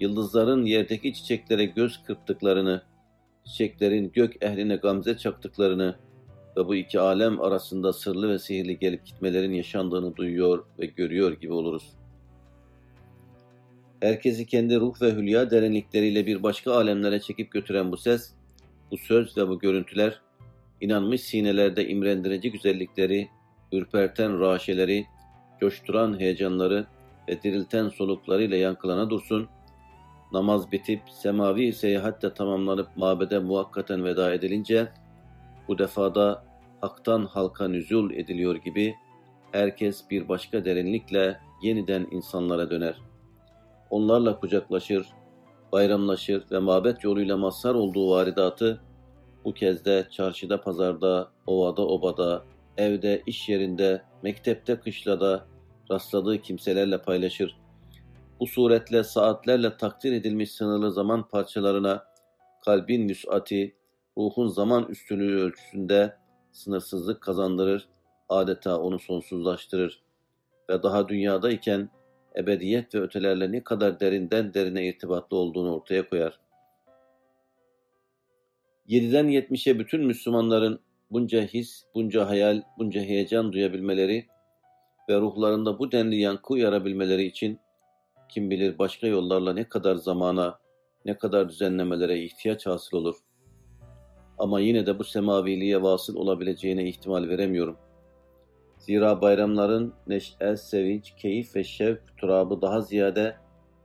yıldızların 0.00 0.64
yerdeki 0.64 1.14
çiçeklere 1.14 1.64
göz 1.64 2.02
kırptıklarını, 2.02 2.82
çiçeklerin 3.44 4.12
gök 4.12 4.44
ehline 4.44 4.76
gamze 4.76 5.16
çaktıklarını 5.16 5.96
ve 6.56 6.68
bu 6.68 6.74
iki 6.74 7.00
alem 7.00 7.40
arasında 7.40 7.92
sırlı 7.92 8.28
ve 8.28 8.38
sihirli 8.38 8.78
gelip 8.78 9.06
gitmelerin 9.06 9.52
yaşandığını 9.52 10.16
duyuyor 10.16 10.64
ve 10.78 10.86
görüyor 10.86 11.32
gibi 11.32 11.52
oluruz. 11.52 11.99
Herkesi 14.00 14.46
kendi 14.46 14.80
ruh 14.80 15.02
ve 15.02 15.12
hülya 15.12 15.50
derinlikleriyle 15.50 16.26
bir 16.26 16.42
başka 16.42 16.72
alemlere 16.72 17.20
çekip 17.20 17.50
götüren 17.50 17.92
bu 17.92 17.96
ses, 17.96 18.32
bu 18.90 18.98
söz 18.98 19.36
ve 19.36 19.48
bu 19.48 19.58
görüntüler, 19.58 20.20
inanmış 20.80 21.20
sinelerde 21.20 21.88
imrendirici 21.88 22.52
güzellikleri, 22.52 23.28
ürperten 23.72 24.40
raşeleri, 24.40 25.06
coşturan 25.60 26.20
heyecanları 26.20 26.86
ve 27.28 27.42
dirilten 27.42 27.88
soluklarıyla 27.88 28.56
yankılana 28.56 29.10
dursun, 29.10 29.48
namaz 30.32 30.72
bitip 30.72 31.00
semavi 31.22 31.72
seyahatte 31.72 32.34
tamamlanıp 32.34 32.96
mabede 32.96 33.38
muhakkaten 33.38 34.04
veda 34.04 34.34
edilince, 34.34 34.88
bu 35.68 35.78
defada 35.78 36.44
haktan 36.80 37.24
halka 37.24 37.68
nüzul 37.68 38.10
ediliyor 38.10 38.56
gibi 38.56 38.94
herkes 39.52 40.10
bir 40.10 40.28
başka 40.28 40.64
derinlikle 40.64 41.40
yeniden 41.62 42.06
insanlara 42.10 42.70
döner. 42.70 43.09
Onlarla 43.90 44.40
kucaklaşır, 44.40 45.06
bayramlaşır 45.72 46.44
ve 46.50 46.58
mabet 46.58 47.04
yoluyla 47.04 47.36
mazhar 47.36 47.74
olduğu 47.74 48.10
varidatı 48.10 48.80
bu 49.44 49.54
kez 49.54 49.84
de 49.84 50.06
çarşıda, 50.10 50.60
pazarda, 50.60 51.30
ovada, 51.46 51.86
obada, 51.86 52.44
evde, 52.76 53.22
iş 53.26 53.48
yerinde, 53.48 54.02
mektepte, 54.22 54.80
kışlada 54.80 55.46
rastladığı 55.90 56.38
kimselerle 56.38 57.02
paylaşır. 57.02 57.56
Bu 58.40 58.46
suretle 58.46 59.04
saatlerle 59.04 59.76
takdir 59.76 60.12
edilmiş 60.12 60.52
sınırlı 60.52 60.92
zaman 60.92 61.28
parçalarına 61.28 62.04
kalbin 62.64 63.08
nüsati, 63.08 63.76
ruhun 64.18 64.46
zaman 64.46 64.84
üstünlüğü 64.88 65.40
ölçüsünde 65.40 66.16
sınırsızlık 66.52 67.20
kazandırır, 67.20 67.88
adeta 68.28 68.80
onu 68.80 68.98
sonsuzlaştırır 68.98 70.02
ve 70.70 70.82
daha 70.82 71.08
dünyadayken 71.08 71.90
ebediyet 72.36 72.94
ve 72.94 73.00
ötelerle 73.00 73.52
ne 73.52 73.64
kadar 73.64 74.00
derinden 74.00 74.54
derine 74.54 74.86
irtibatlı 74.86 75.36
olduğunu 75.36 75.74
ortaya 75.74 76.08
koyar. 76.08 76.40
7'den 78.88 79.26
70'e 79.26 79.78
bütün 79.78 80.06
Müslümanların 80.06 80.80
bunca 81.10 81.42
his, 81.42 81.84
bunca 81.94 82.28
hayal, 82.28 82.62
bunca 82.78 83.00
heyecan 83.00 83.52
duyabilmeleri 83.52 84.26
ve 85.08 85.20
ruhlarında 85.20 85.78
bu 85.78 85.92
denli 85.92 86.16
yankı 86.20 86.52
uyarabilmeleri 86.52 87.24
için 87.24 87.58
kim 88.28 88.50
bilir 88.50 88.78
başka 88.78 89.06
yollarla 89.06 89.52
ne 89.52 89.64
kadar 89.64 89.96
zamana, 89.96 90.58
ne 91.04 91.18
kadar 91.18 91.48
düzenlemelere 91.48 92.18
ihtiyaç 92.18 92.66
hasıl 92.66 92.96
olur. 92.96 93.16
Ama 94.38 94.60
yine 94.60 94.86
de 94.86 94.98
bu 94.98 95.04
semaviliğe 95.04 95.82
vasıl 95.82 96.16
olabileceğine 96.16 96.88
ihtimal 96.88 97.28
veremiyorum. 97.28 97.78
Zira 98.80 99.20
bayramların 99.20 99.94
neşe, 100.06 100.56
sevinç, 100.56 101.14
keyif 101.16 101.56
ve 101.56 101.64
şevk 101.64 102.16
turabı 102.16 102.62
daha 102.62 102.80
ziyade 102.80 103.36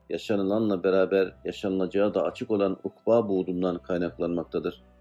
yaşanılanla 0.09 0.83
beraber 0.83 1.33
yaşanılacağı 1.45 2.13
da 2.13 2.23
açık 2.23 2.51
olan 2.51 2.77
ukba 2.83 3.29
buğdundan 3.29 3.77
kaynaklanmaktadır.'' 3.77 4.95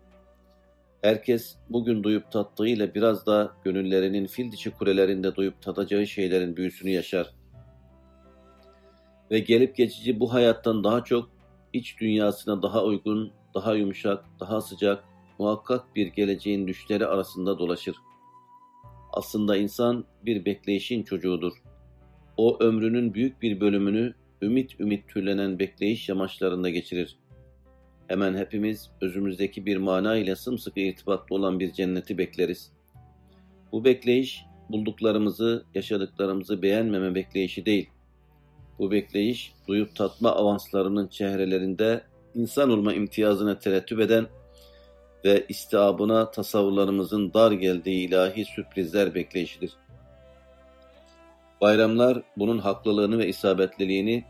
Herkes 1.04 1.56
bugün 1.70 2.02
duyup 2.02 2.30
tattığıyla 2.30 2.94
biraz 2.94 3.26
da 3.26 3.52
gönüllerinin 3.64 4.26
fil 4.26 4.52
dişi 4.52 4.70
kulelerinde 4.70 5.34
duyup 5.34 5.62
tadacağı 5.62 6.06
şeylerin 6.06 6.56
büyüsünü 6.56 6.90
yaşar. 6.90 7.30
Ve 9.30 9.38
gelip 9.38 9.76
geçici 9.76 10.20
bu 10.20 10.32
hayattan 10.32 10.84
daha 10.84 11.04
çok 11.04 11.30
iç 11.72 12.00
dünyasına 12.00 12.62
daha 12.62 12.84
uygun, 12.84 13.32
daha 13.54 13.74
yumuşak, 13.74 14.24
daha 14.40 14.60
sıcak, 14.60 15.04
muhakkak 15.38 15.96
bir 15.96 16.06
geleceğin 16.06 16.68
düşleri 16.68 17.06
arasında 17.06 17.58
dolaşır. 17.58 17.96
Aslında 19.16 19.56
insan 19.56 20.04
bir 20.26 20.44
bekleyişin 20.44 21.02
çocuğudur. 21.02 21.52
O 22.36 22.58
ömrünün 22.60 23.14
büyük 23.14 23.42
bir 23.42 23.60
bölümünü 23.60 24.14
ümit 24.42 24.80
ümit 24.80 25.08
türlenen 25.08 25.58
bekleyiş 25.58 26.08
yamaçlarında 26.08 26.70
geçirir. 26.70 27.18
Hemen 28.08 28.36
hepimiz 28.36 28.90
özümüzdeki 29.00 29.66
bir 29.66 29.76
mana 29.76 30.16
ile 30.16 30.36
sımsıkı 30.36 30.80
irtibatlı 30.80 31.36
olan 31.36 31.60
bir 31.60 31.72
cenneti 31.72 32.18
bekleriz. 32.18 32.72
Bu 33.72 33.84
bekleyiş 33.84 34.44
bulduklarımızı, 34.70 35.64
yaşadıklarımızı 35.74 36.62
beğenmeme 36.62 37.14
bekleyişi 37.14 37.66
değil. 37.66 37.88
Bu 38.78 38.90
bekleyiş 38.90 39.52
duyup 39.68 39.96
tatma 39.96 40.32
avanslarının 40.32 41.08
çehrelerinde 41.08 42.04
insan 42.34 42.70
olma 42.70 42.94
imtiyazına 42.94 43.58
terettüp 43.58 44.00
eden 44.00 44.26
ve 45.24 45.46
istiabına 45.48 46.30
tasavvurlarımızın 46.30 47.32
dar 47.34 47.52
geldiği 47.52 48.08
ilahi 48.08 48.44
sürprizler 48.44 49.14
bekleyişidir. 49.14 49.72
Bayramlar 51.60 52.22
bunun 52.36 52.58
haklılığını 52.58 53.18
ve 53.18 53.28
isabetliliğini 53.28 54.24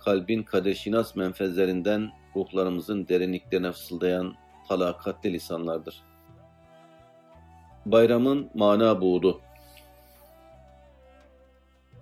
kalbin 0.00 0.42
kaderşinas 0.42 1.16
menfezlerinden 1.16 2.10
ruhlarımızın 2.36 3.08
derinliklerine 3.08 3.72
fısıldayan 3.72 4.34
talakatli 4.68 5.32
lisanlardır. 5.32 6.02
Bayramın 7.86 8.50
mana 8.54 9.00
buğdu. 9.00 9.40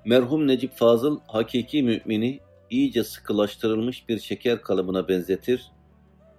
Merhum 0.04 0.46
Necip 0.46 0.74
Fazıl 0.74 1.20
hakiki 1.26 1.82
mümini 1.82 2.40
iyice 2.70 3.04
sıkılaştırılmış 3.04 4.08
bir 4.08 4.18
şeker 4.18 4.62
kalıbına 4.62 5.08
benzetir 5.08 5.70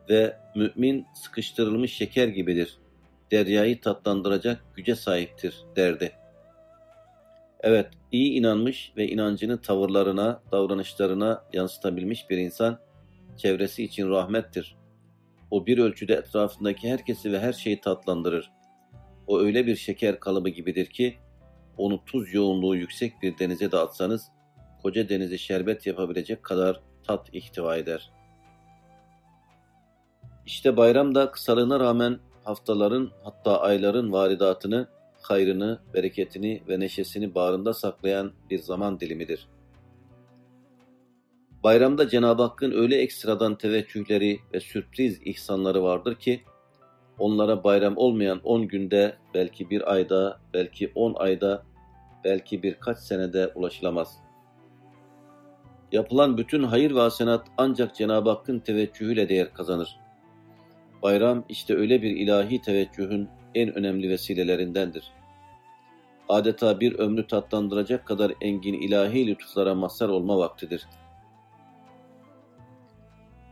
ve 0.09 0.42
mümin 0.55 1.05
sıkıştırılmış 1.13 1.93
şeker 1.93 2.27
gibidir. 2.27 2.77
Deryayı 3.31 3.81
tatlandıracak 3.81 4.65
güce 4.75 4.95
sahiptir 4.95 5.55
derdi. 5.75 6.11
Evet, 7.59 7.87
iyi 8.11 8.31
inanmış 8.39 8.93
ve 8.97 9.07
inancını 9.07 9.61
tavırlarına, 9.61 10.41
davranışlarına 10.51 11.43
yansıtabilmiş 11.53 12.29
bir 12.29 12.37
insan 12.37 12.79
çevresi 13.37 13.83
için 13.83 14.09
rahmettir. 14.09 14.75
O 15.51 15.65
bir 15.65 15.77
ölçüde 15.77 16.13
etrafındaki 16.13 16.89
herkesi 16.91 17.31
ve 17.31 17.39
her 17.39 17.53
şeyi 17.53 17.81
tatlandırır. 17.81 18.51
O 19.27 19.39
öyle 19.39 19.67
bir 19.67 19.75
şeker 19.75 20.19
kalıbı 20.19 20.49
gibidir 20.49 20.85
ki, 20.85 21.17
onu 21.77 22.05
tuz 22.05 22.33
yoğunluğu 22.33 22.75
yüksek 22.75 23.21
bir 23.21 23.39
denize 23.39 23.71
de 23.71 23.77
atsanız, 23.77 24.31
koca 24.81 25.09
denizi 25.09 25.39
şerbet 25.39 25.87
yapabilecek 25.87 26.43
kadar 26.43 26.81
tat 27.03 27.29
ihtiva 27.33 27.77
eder. 27.77 28.11
İşte 30.45 30.77
bayram 30.77 31.15
da 31.15 31.31
kısalığına 31.31 31.79
rağmen 31.79 32.19
haftaların 32.43 33.11
hatta 33.23 33.61
ayların 33.61 34.11
varidatını, 34.11 34.87
hayrını, 35.21 35.79
bereketini 35.93 36.61
ve 36.69 36.79
neşesini 36.79 37.35
bağrında 37.35 37.73
saklayan 37.73 38.31
bir 38.49 38.59
zaman 38.59 38.99
dilimidir. 38.99 39.47
Bayramda 41.63 42.09
Cenab-ı 42.09 42.43
Hakk'ın 42.43 42.71
öyle 42.71 42.97
ekstradan 42.97 43.55
teveccühleri 43.55 44.39
ve 44.53 44.59
sürpriz 44.59 45.21
ihsanları 45.25 45.83
vardır 45.83 46.15
ki, 46.15 46.43
onlara 47.19 47.63
bayram 47.63 47.97
olmayan 47.97 48.39
on 48.43 48.67
günde, 48.67 49.17
belki 49.33 49.69
bir 49.69 49.93
ayda, 49.93 50.39
belki 50.53 50.91
on 50.95 51.13
ayda, 51.17 51.63
belki 52.23 52.63
birkaç 52.63 52.97
senede 52.97 53.47
ulaşılamaz. 53.55 54.19
Yapılan 55.91 56.37
bütün 56.37 56.63
hayır 56.63 56.95
ve 56.95 56.99
hasenat 56.99 57.47
ancak 57.57 57.95
Cenab-ı 57.95 58.29
Hakk'ın 58.29 58.59
teveccühüyle 58.59 59.29
değer 59.29 59.53
kazanır. 59.53 60.02
Bayram 61.03 61.43
işte 61.49 61.75
öyle 61.75 62.01
bir 62.01 62.11
ilahi 62.11 62.61
teveccühün 62.61 63.29
en 63.55 63.73
önemli 63.73 64.09
vesilelerindendir. 64.09 65.03
Adeta 66.29 66.79
bir 66.79 66.99
ömrü 66.99 67.27
tatlandıracak 67.27 68.05
kadar 68.05 68.33
engin 68.41 68.73
ilahi 68.73 69.27
lütuflara 69.27 69.75
mazhar 69.75 70.09
olma 70.09 70.37
vaktidir. 70.37 70.85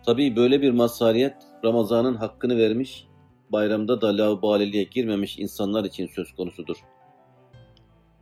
Tabii 0.05 0.35
böyle 0.35 0.61
bir 0.61 0.71
mazhariyet 0.71 1.35
Ramazan'ın 1.63 2.15
hakkını 2.15 2.57
vermiş, 2.57 3.07
bayramda 3.49 4.01
da 4.01 4.17
laubaliliğe 4.17 4.83
girmemiş 4.83 5.39
insanlar 5.39 5.83
için 5.83 6.07
söz 6.07 6.31
konusudur. 6.31 6.77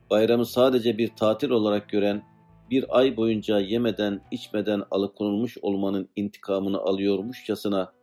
Bayramı 0.10 0.46
sadece 0.46 0.98
bir 0.98 1.08
tatil 1.08 1.50
olarak 1.50 1.90
gören, 1.90 2.24
bir 2.70 2.98
ay 2.98 3.18
boyunca 3.18 3.60
yemeden 3.60 4.22
içmeden 4.32 4.84
alıkonulmuş 4.92 5.58
olmanın 5.62 6.10
intikamını 6.16 6.78
alıyormuşçasına 6.78 7.99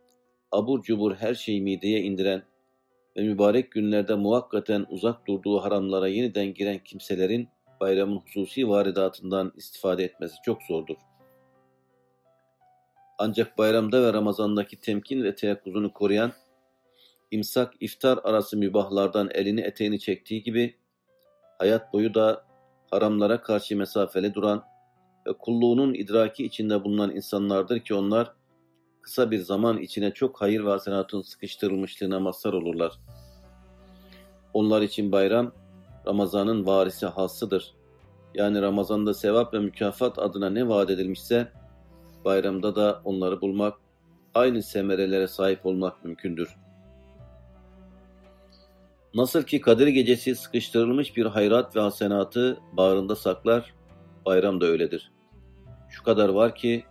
abur 0.51 0.81
cubur 0.81 1.15
her 1.15 1.33
şeyi 1.33 1.61
mideye 1.61 2.01
indiren 2.01 2.43
ve 3.17 3.21
mübarek 3.21 3.71
günlerde 3.71 4.15
muhakkaten 4.15 4.85
uzak 4.89 5.27
durduğu 5.27 5.59
haramlara 5.63 6.07
yeniden 6.07 6.53
giren 6.53 6.79
kimselerin 6.83 7.49
bayramın 7.79 8.17
hususi 8.17 8.69
varidatından 8.69 9.53
istifade 9.55 10.03
etmesi 10.03 10.35
çok 10.45 10.63
zordur. 10.63 10.95
Ancak 13.17 13.57
bayramda 13.57 14.03
ve 14.03 14.13
Ramazan'daki 14.13 14.79
temkin 14.79 15.23
ve 15.23 15.35
teyakkuzunu 15.35 15.93
koruyan, 15.93 16.31
imsak 17.31 17.73
iftar 17.79 18.19
arası 18.23 18.57
mübahlardan 18.57 19.29
elini 19.33 19.61
eteğini 19.61 19.99
çektiği 19.99 20.43
gibi, 20.43 20.75
hayat 21.59 21.93
boyu 21.93 22.13
da 22.13 22.45
haramlara 22.91 23.41
karşı 23.41 23.77
mesafeli 23.77 24.33
duran 24.33 24.63
ve 25.27 25.33
kulluğunun 25.33 25.93
idraki 25.93 26.45
içinde 26.45 26.83
bulunan 26.83 27.15
insanlardır 27.15 27.79
ki 27.79 27.93
onlar, 27.93 28.33
kısa 29.07 29.31
bir 29.31 29.39
zaman 29.39 29.77
içine 29.77 30.11
çok 30.11 30.41
hayır 30.41 30.65
ve 30.65 30.69
hasenatın 30.69 31.21
sıkıştırılmışlığına 31.21 32.19
mazhar 32.19 32.53
olurlar. 32.53 32.99
Onlar 34.53 34.81
için 34.81 35.11
bayram, 35.11 35.51
Ramazan'ın 36.07 36.65
varisi 36.65 37.05
hassıdır. 37.05 37.75
Yani 38.35 38.61
Ramazan'da 38.61 39.13
sevap 39.13 39.53
ve 39.53 39.59
mükafat 39.59 40.19
adına 40.19 40.49
ne 40.49 40.67
vaat 40.67 40.89
edilmişse, 40.89 41.51
bayramda 42.25 42.75
da 42.75 43.01
onları 43.03 43.41
bulmak, 43.41 43.77
aynı 44.33 44.63
semerelere 44.63 45.27
sahip 45.27 45.65
olmak 45.65 46.05
mümkündür. 46.05 46.55
Nasıl 49.13 49.43
ki 49.43 49.61
Kadir 49.61 49.87
Gecesi 49.87 50.35
sıkıştırılmış 50.35 51.17
bir 51.17 51.25
hayrat 51.25 51.75
ve 51.75 51.79
hasenatı 51.79 52.57
bağrında 52.71 53.15
saklar, 53.15 53.73
bayram 54.25 54.61
da 54.61 54.65
öyledir. 54.65 55.11
Şu 55.89 56.03
kadar 56.03 56.29
var 56.29 56.55
ki, 56.55 56.85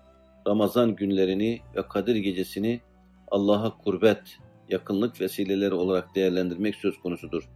Ramazan 0.46 0.96
günlerini 0.96 1.61
ve 1.76 1.88
Kadir 1.88 2.16
Gecesini 2.16 2.80
Allah'a 3.28 3.78
kurbet, 3.78 4.38
yakınlık 4.68 5.20
vesileleri 5.20 5.74
olarak 5.74 6.14
değerlendirmek 6.14 6.74
söz 6.74 7.00
konusudur. 7.00 7.48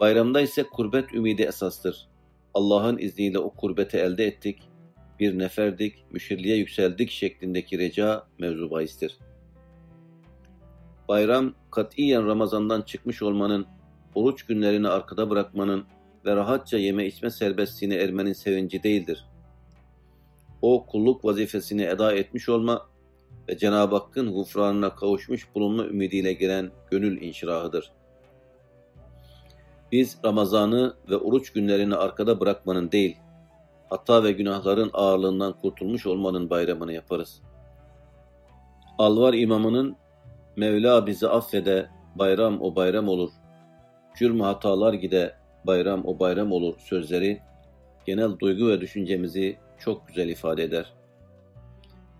Bayramda 0.00 0.40
ise 0.40 0.62
kurbet 0.62 1.14
ümidi 1.14 1.42
esastır. 1.42 2.08
Allah'ın 2.54 2.98
izniyle 2.98 3.38
o 3.38 3.50
kurbeti 3.50 3.96
elde 3.96 4.26
ettik, 4.26 4.62
bir 5.20 5.38
neferdik, 5.38 6.04
müşirliğe 6.10 6.56
yükseldik 6.56 7.10
şeklindeki 7.10 7.78
reca 7.78 8.26
mevzu 8.38 8.70
bahistir. 8.70 9.18
Bayram, 11.08 11.54
katiyen 11.70 12.26
Ramazan'dan 12.26 12.82
çıkmış 12.82 13.22
olmanın, 13.22 13.66
oruç 14.14 14.42
günlerini 14.42 14.88
arkada 14.88 15.30
bırakmanın 15.30 15.84
ve 16.26 16.36
rahatça 16.36 16.78
yeme 16.78 17.06
içme 17.06 17.30
serbestliğine 17.30 17.94
ermenin 17.94 18.32
sevinci 18.32 18.82
değildir. 18.82 19.24
O 20.64 20.86
kulluk 20.86 21.24
vazifesini 21.24 21.82
eda 21.82 22.12
etmiş 22.12 22.48
olma 22.48 22.86
ve 23.48 23.58
Cenab-ı 23.58 23.96
Hakk'ın 23.96 24.32
gufranına 24.32 24.94
kavuşmuş 24.94 25.54
bulunma 25.54 25.84
ümidiyle 25.84 26.32
gelen 26.32 26.70
gönül 26.90 27.22
inşirahıdır. 27.22 27.92
Biz 29.92 30.18
Ramazan'ı 30.24 30.94
ve 31.10 31.16
oruç 31.16 31.52
günlerini 31.52 31.94
arkada 31.94 32.40
bırakmanın 32.40 32.92
değil, 32.92 33.16
hata 33.90 34.24
ve 34.24 34.32
günahların 34.32 34.90
ağırlığından 34.92 35.52
kurtulmuş 35.52 36.06
olmanın 36.06 36.50
bayramını 36.50 36.92
yaparız. 36.92 37.42
Alvar 38.98 39.34
imamının 39.34 39.96
Mevla 40.56 41.06
bizi 41.06 41.28
affede, 41.28 41.88
bayram 42.14 42.62
o 42.62 42.76
bayram 42.76 43.08
olur. 43.08 43.30
Cürm 44.16 44.40
hatalar 44.40 44.92
gide, 44.92 45.34
bayram 45.66 46.06
o 46.06 46.18
bayram 46.18 46.52
olur 46.52 46.74
sözleri 46.78 47.40
genel 48.06 48.38
duygu 48.38 48.68
ve 48.68 48.80
düşüncemizi 48.80 49.63
çok 49.84 50.08
güzel 50.08 50.28
ifade 50.28 50.62
eder. 50.62 50.92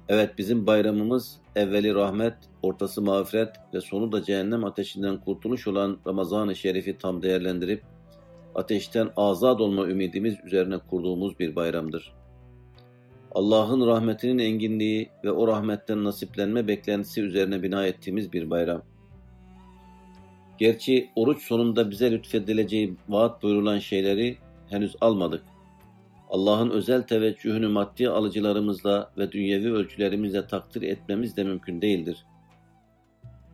Evet 0.09 0.39
bizim 0.39 0.67
bayramımız 0.67 1.37
evveli 1.57 1.95
rahmet, 1.95 2.35
ortası 2.63 3.03
mağfiret 3.03 3.49
ve 3.75 3.81
sonu 3.81 4.13
da 4.13 4.23
cehennem 4.23 4.65
ateşinden 4.65 5.21
kurtuluş 5.21 5.67
olan 5.67 5.99
Ramazan-ı 6.07 6.57
Şerif'i 6.57 6.99
tam 6.99 7.23
değerlendirip 7.23 7.83
ateşten 8.55 9.11
azad 9.17 9.61
olma 9.61 9.87
ümidimiz 9.87 10.35
üzerine 10.45 10.79
kurduğumuz 10.79 11.39
bir 11.39 11.57
bayramdır. 11.57 12.13
Allah'ın 13.35 13.87
rahmetinin 13.87 14.39
enginliği 14.39 15.11
ve 15.25 15.31
o 15.31 15.49
rahmetten 15.49 16.05
nasiplenme 16.05 16.69
beklentisi 16.69 17.23
üzerine 17.23 17.63
bina 17.63 17.87
ettiğimiz 17.87 18.33
bir 18.33 18.51
bayram. 18.51 18.83
Gerçi 20.59 21.11
oruç 21.17 21.43
sonunda 21.43 21.91
bize 21.91 22.11
lütfedileceği 22.11 22.97
vaat 23.09 23.43
buyurulan 23.43 23.79
şeyleri 23.79 24.37
henüz 24.71 24.97
almadık. 25.01 25.54
Allah'ın 26.35 26.71
özel 26.71 27.03
teveccühünü 27.03 27.69
maddi 27.69 28.09
alıcılarımızla 28.09 29.11
ve 29.19 29.33
dünyevi 29.33 29.73
ölçülerimizle 29.73 30.47
takdir 30.47 30.83
etmemiz 30.83 31.37
de 31.37 31.45
mümkün 31.45 31.83
değildir. 31.83 32.27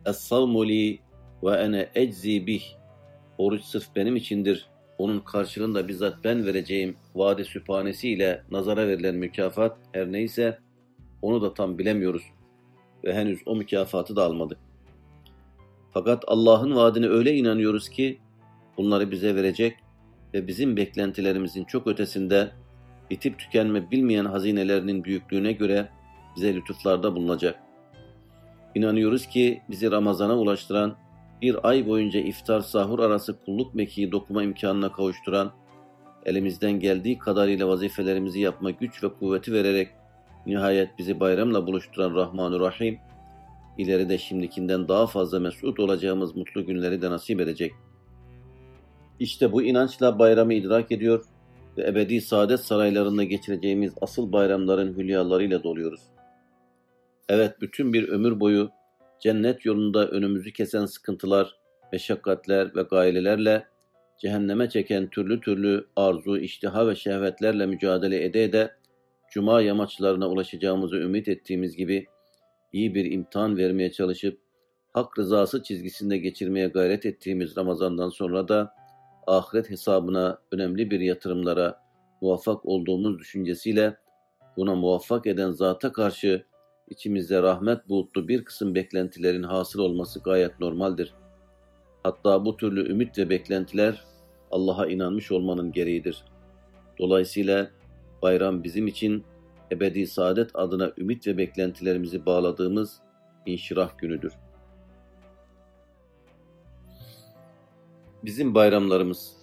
Es-savmu 0.05 0.67
li 0.67 0.99
ve 1.43 1.51
ene 1.51 1.89
eczi 1.95 2.47
bih. 2.47 2.63
Oruç 3.37 3.63
sırf 3.63 3.95
benim 3.95 4.15
içindir 4.15 4.69
onun 4.97 5.19
karşılığında 5.19 5.87
bizzat 5.87 6.23
ben 6.23 6.45
vereceğim 6.45 6.95
vade 7.15 7.43
süphanesiyle 7.43 8.43
nazara 8.51 8.87
verilen 8.87 9.15
mükafat 9.15 9.77
her 9.91 10.11
neyse 10.11 10.59
onu 11.21 11.41
da 11.41 11.53
tam 11.53 11.77
bilemiyoruz 11.77 12.23
ve 13.03 13.13
henüz 13.13 13.39
o 13.45 13.55
mükafatı 13.55 14.15
da 14.15 14.23
almadık. 14.23 14.57
Fakat 15.91 16.23
Allah'ın 16.27 16.75
vaadine 16.75 17.07
öyle 17.07 17.33
inanıyoruz 17.35 17.89
ki 17.89 18.19
bunları 18.77 19.11
bize 19.11 19.35
verecek 19.35 19.77
ve 20.33 20.47
bizim 20.47 20.77
beklentilerimizin 20.77 21.63
çok 21.63 21.87
ötesinde 21.87 22.60
bitip 23.11 23.39
tükenme 23.39 23.91
bilmeyen 23.91 24.25
hazinelerinin 24.25 25.03
büyüklüğüne 25.03 25.51
göre 25.51 25.89
bize 26.35 26.55
lütuflarda 26.55 27.15
bulunacak. 27.15 27.59
İnanıyoruz 28.75 29.25
ki 29.25 29.61
bizi 29.69 29.91
Ramazan'a 29.91 30.37
ulaştıran 30.37 30.95
bir 31.41 31.69
ay 31.69 31.87
boyunca 31.87 32.19
iftar 32.19 32.59
sahur 32.59 32.99
arası 32.99 33.39
kulluk 33.45 33.75
mekiği 33.75 34.11
dokuma 34.11 34.43
imkanına 34.43 34.91
kavuşturan, 34.91 35.51
elimizden 36.25 36.71
geldiği 36.71 37.17
kadarıyla 37.17 37.67
vazifelerimizi 37.67 38.39
yapma 38.39 38.71
güç 38.71 39.03
ve 39.03 39.13
kuvveti 39.13 39.53
vererek 39.53 39.89
nihayet 40.45 40.97
bizi 40.97 41.19
bayramla 41.19 41.67
buluşturan 41.67 42.15
Rahman-ı 42.15 42.59
Rahim, 42.59 42.99
ileride 43.77 44.17
şimdikinden 44.17 44.87
daha 44.87 45.07
fazla 45.07 45.39
mesut 45.39 45.79
olacağımız 45.79 46.35
mutlu 46.35 46.65
günleri 46.65 47.01
de 47.01 47.09
nasip 47.09 47.41
edecek. 47.41 47.71
İşte 49.19 49.51
bu 49.51 49.63
inançla 49.63 50.19
bayramı 50.19 50.53
idrak 50.53 50.91
ediyor 50.91 51.25
ve 51.77 51.87
ebedi 51.87 52.21
saadet 52.21 52.59
saraylarında 52.59 53.23
geçireceğimiz 53.23 53.93
asıl 54.01 54.31
bayramların 54.31 54.97
hülyalarıyla 54.97 55.63
doluyoruz. 55.63 56.01
Evet 57.29 57.61
bütün 57.61 57.93
bir 57.93 58.09
ömür 58.09 58.39
boyu 58.39 58.69
cennet 59.19 59.65
yolunda 59.65 60.07
önümüzü 60.07 60.53
kesen 60.53 60.85
sıkıntılar, 60.85 61.55
meşakkatler 61.91 62.75
ve 62.75 62.81
gailelerle, 62.81 63.65
cehenneme 64.17 64.69
çeken 64.69 65.09
türlü 65.09 65.41
türlü 65.41 65.87
arzu, 65.95 66.37
iştiha 66.37 66.87
ve 66.87 66.95
şehvetlerle 66.95 67.65
mücadele 67.65 68.25
ede 68.25 68.43
ede, 68.43 68.71
cuma 69.31 69.61
yamaçlarına 69.61 70.29
ulaşacağımızı 70.29 70.95
ümit 70.95 71.27
ettiğimiz 71.27 71.75
gibi, 71.75 72.05
iyi 72.73 72.95
bir 72.95 73.11
imtihan 73.11 73.57
vermeye 73.57 73.91
çalışıp, 73.91 74.39
hak 74.93 75.19
rızası 75.19 75.63
çizgisinde 75.63 76.17
geçirmeye 76.17 76.67
gayret 76.67 77.05
ettiğimiz 77.05 77.57
Ramazan'dan 77.57 78.09
sonra 78.09 78.47
da, 78.47 78.73
ahiret 79.27 79.69
hesabına 79.69 80.37
önemli 80.51 80.91
bir 80.91 80.99
yatırımlara, 80.99 81.81
muvaffak 82.21 82.65
olduğumuz 82.65 83.19
düşüncesiyle 83.19 83.97
buna 84.57 84.75
muvaffak 84.75 85.27
eden 85.27 85.51
zata 85.51 85.91
karşı 85.91 86.45
içimizde 86.89 87.41
rahmet 87.41 87.89
bulutlu 87.89 88.27
bir 88.27 88.45
kısım 88.45 88.75
beklentilerin 88.75 89.43
hasıl 89.43 89.79
olması 89.79 90.19
gayet 90.19 90.59
normaldir. 90.59 91.13
Hatta 92.03 92.45
bu 92.45 92.57
türlü 92.57 92.91
ümit 92.91 93.17
ve 93.17 93.29
beklentiler 93.29 94.03
Allah'a 94.51 94.87
inanmış 94.87 95.31
olmanın 95.31 95.71
gereğidir. 95.71 96.25
Dolayısıyla 96.99 97.71
bayram 98.21 98.63
bizim 98.63 98.87
için 98.87 99.23
ebedi 99.71 100.07
saadet 100.07 100.51
adına 100.53 100.91
ümit 100.97 101.27
ve 101.27 101.37
beklentilerimizi 101.37 102.25
bağladığımız 102.25 103.01
inşirah 103.45 103.97
günüdür. 103.97 104.33
Bizim 108.23 108.55
bayramlarımız 108.55 109.41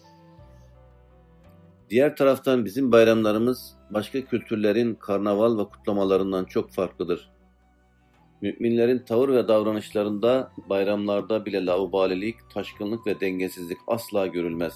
Diğer 1.90 2.16
taraftan 2.16 2.64
bizim 2.64 2.92
bayramlarımız 2.92 3.74
başka 3.90 4.24
kültürlerin 4.24 4.94
karnaval 4.94 5.58
ve 5.58 5.64
kutlamalarından 5.64 6.44
çok 6.44 6.70
farklıdır. 6.70 7.30
Müminlerin 8.40 8.98
tavır 8.98 9.28
ve 9.28 9.48
davranışlarında 9.48 10.52
bayramlarda 10.68 11.46
bile 11.46 11.66
laubalilik, 11.66 12.36
taşkınlık 12.54 13.06
ve 13.06 13.20
dengesizlik 13.20 13.78
asla 13.86 14.26
görülmez. 14.26 14.74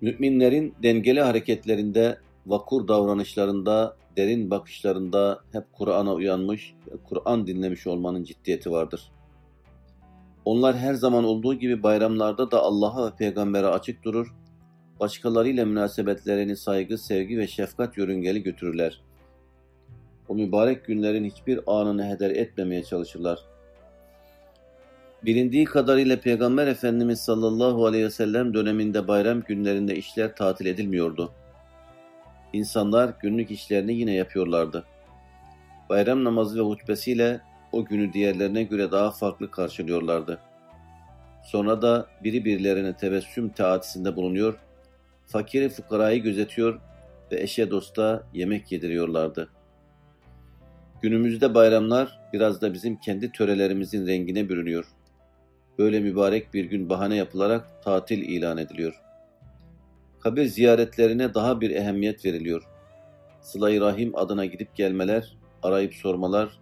Müminlerin 0.00 0.74
dengeli 0.82 1.20
hareketlerinde, 1.20 2.18
vakur 2.46 2.88
davranışlarında, 2.88 3.96
derin 4.16 4.50
bakışlarında 4.50 5.40
hep 5.52 5.64
Kur'an'a 5.72 6.14
uyanmış 6.14 6.74
ve 6.86 6.96
Kur'an 7.08 7.46
dinlemiş 7.46 7.86
olmanın 7.86 8.24
ciddiyeti 8.24 8.70
vardır. 8.70 9.12
Onlar 10.48 10.76
her 10.76 10.94
zaman 10.94 11.24
olduğu 11.24 11.54
gibi 11.54 11.82
bayramlarda 11.82 12.50
da 12.50 12.62
Allah'a 12.62 13.06
ve 13.06 13.16
peygambere 13.16 13.66
açık 13.66 14.04
durur, 14.04 14.34
başkalarıyla 15.00 15.66
münasebetlerini 15.66 16.56
saygı, 16.56 16.98
sevgi 16.98 17.38
ve 17.38 17.46
şefkat 17.46 17.98
yörüngeli 17.98 18.42
götürürler. 18.42 19.00
O 20.28 20.34
mübarek 20.34 20.84
günlerin 20.86 21.24
hiçbir 21.24 21.60
anını 21.66 22.08
heder 22.08 22.30
etmemeye 22.30 22.84
çalışırlar. 22.84 23.38
Bilindiği 25.24 25.64
kadarıyla 25.64 26.20
Peygamber 26.20 26.66
Efendimiz 26.66 27.20
sallallahu 27.20 27.86
aleyhi 27.86 28.04
ve 28.04 28.10
sellem 28.10 28.54
döneminde 28.54 29.08
bayram 29.08 29.40
günlerinde 29.40 29.96
işler 29.96 30.36
tatil 30.36 30.66
edilmiyordu. 30.66 31.32
İnsanlar 32.52 33.10
günlük 33.22 33.50
işlerini 33.50 33.94
yine 33.94 34.14
yapıyorlardı. 34.14 34.84
Bayram 35.88 36.24
namazı 36.24 36.58
ve 36.58 36.62
hutbesiyle 36.62 37.40
o 37.72 37.84
günü 37.84 38.12
diğerlerine 38.12 38.62
göre 38.62 38.92
daha 38.92 39.10
farklı 39.10 39.50
karşılıyorlardı. 39.50 40.40
Sonra 41.44 41.82
da 41.82 42.06
biri 42.24 42.44
birilerine 42.44 42.96
tebessüm 42.96 43.48
taatisinde 43.48 44.16
bulunuyor, 44.16 44.58
fakiri 45.26 45.68
fukarayı 45.68 46.22
gözetiyor 46.22 46.80
ve 47.32 47.40
eşe 47.40 47.70
dosta 47.70 48.22
yemek 48.34 48.72
yediriyorlardı. 48.72 49.48
Günümüzde 51.02 51.54
bayramlar 51.54 52.20
biraz 52.32 52.62
da 52.62 52.74
bizim 52.74 52.96
kendi 52.96 53.32
törelerimizin 53.32 54.06
rengine 54.06 54.48
bürünüyor. 54.48 54.84
Böyle 55.78 56.00
mübarek 56.00 56.54
bir 56.54 56.64
gün 56.64 56.88
bahane 56.88 57.16
yapılarak 57.16 57.82
tatil 57.84 58.18
ilan 58.18 58.58
ediliyor. 58.58 59.00
Kabir 60.20 60.44
ziyaretlerine 60.44 61.34
daha 61.34 61.60
bir 61.60 61.70
ehemmiyet 61.70 62.24
veriliyor. 62.24 62.62
Sıla-i 63.40 63.80
Rahim 63.80 64.16
adına 64.16 64.44
gidip 64.44 64.74
gelmeler, 64.76 65.36
arayıp 65.62 65.94
sormalar 65.94 66.58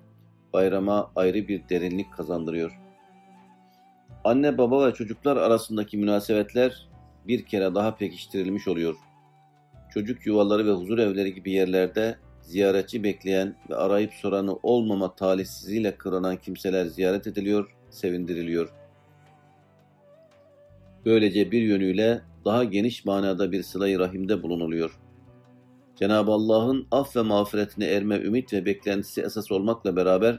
bayrama 0.56 1.10
ayrı 1.16 1.48
bir 1.48 1.68
derinlik 1.68 2.12
kazandırıyor. 2.12 2.78
Anne 4.24 4.58
baba 4.58 4.86
ve 4.86 4.94
çocuklar 4.94 5.36
arasındaki 5.36 5.98
münasebetler 5.98 6.88
bir 7.26 7.46
kere 7.46 7.74
daha 7.74 7.96
pekiştirilmiş 7.96 8.68
oluyor. 8.68 8.94
Çocuk 9.94 10.26
yuvaları 10.26 10.66
ve 10.66 10.72
huzur 10.72 10.98
evleri 10.98 11.34
gibi 11.34 11.50
yerlerde 11.50 12.16
ziyaretçi 12.40 13.04
bekleyen 13.04 13.56
ve 13.70 13.76
arayıp 13.76 14.12
soranı 14.14 14.56
olmama 14.62 15.14
talihsizliğiyle 15.14 15.96
kıranan 15.96 16.36
kimseler 16.36 16.86
ziyaret 16.86 17.26
ediliyor, 17.26 17.76
sevindiriliyor. 17.90 18.72
Böylece 21.04 21.50
bir 21.50 21.62
yönüyle 21.62 22.22
daha 22.44 22.64
geniş 22.64 23.04
manada 23.04 23.52
bir 23.52 23.62
sıla 23.62 23.98
rahimde 23.98 24.42
bulunuluyor. 24.42 24.98
Cenab-ı 25.96 26.32
Allah'ın 26.32 26.86
af 26.90 27.16
ve 27.16 27.22
mağfiretine 27.22 27.86
erme 27.86 28.16
ümit 28.16 28.52
ve 28.52 28.64
beklentisi 28.64 29.22
esas 29.22 29.52
olmakla 29.52 29.96
beraber 29.96 30.38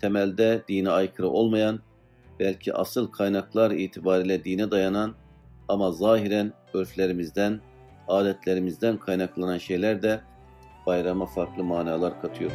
temelde 0.00 0.62
dine 0.68 0.90
aykırı 0.90 1.28
olmayan, 1.28 1.80
belki 2.40 2.74
asıl 2.74 3.06
kaynaklar 3.06 3.70
itibariyle 3.70 4.44
dine 4.44 4.70
dayanan 4.70 5.14
ama 5.68 5.92
zahiren 5.92 6.52
örflerimizden, 6.74 7.60
adetlerimizden 8.08 8.96
kaynaklanan 8.96 9.58
şeyler 9.58 10.02
de 10.02 10.20
bayrama 10.86 11.26
farklı 11.26 11.64
manalar 11.64 12.22
katıyor. 12.22 12.50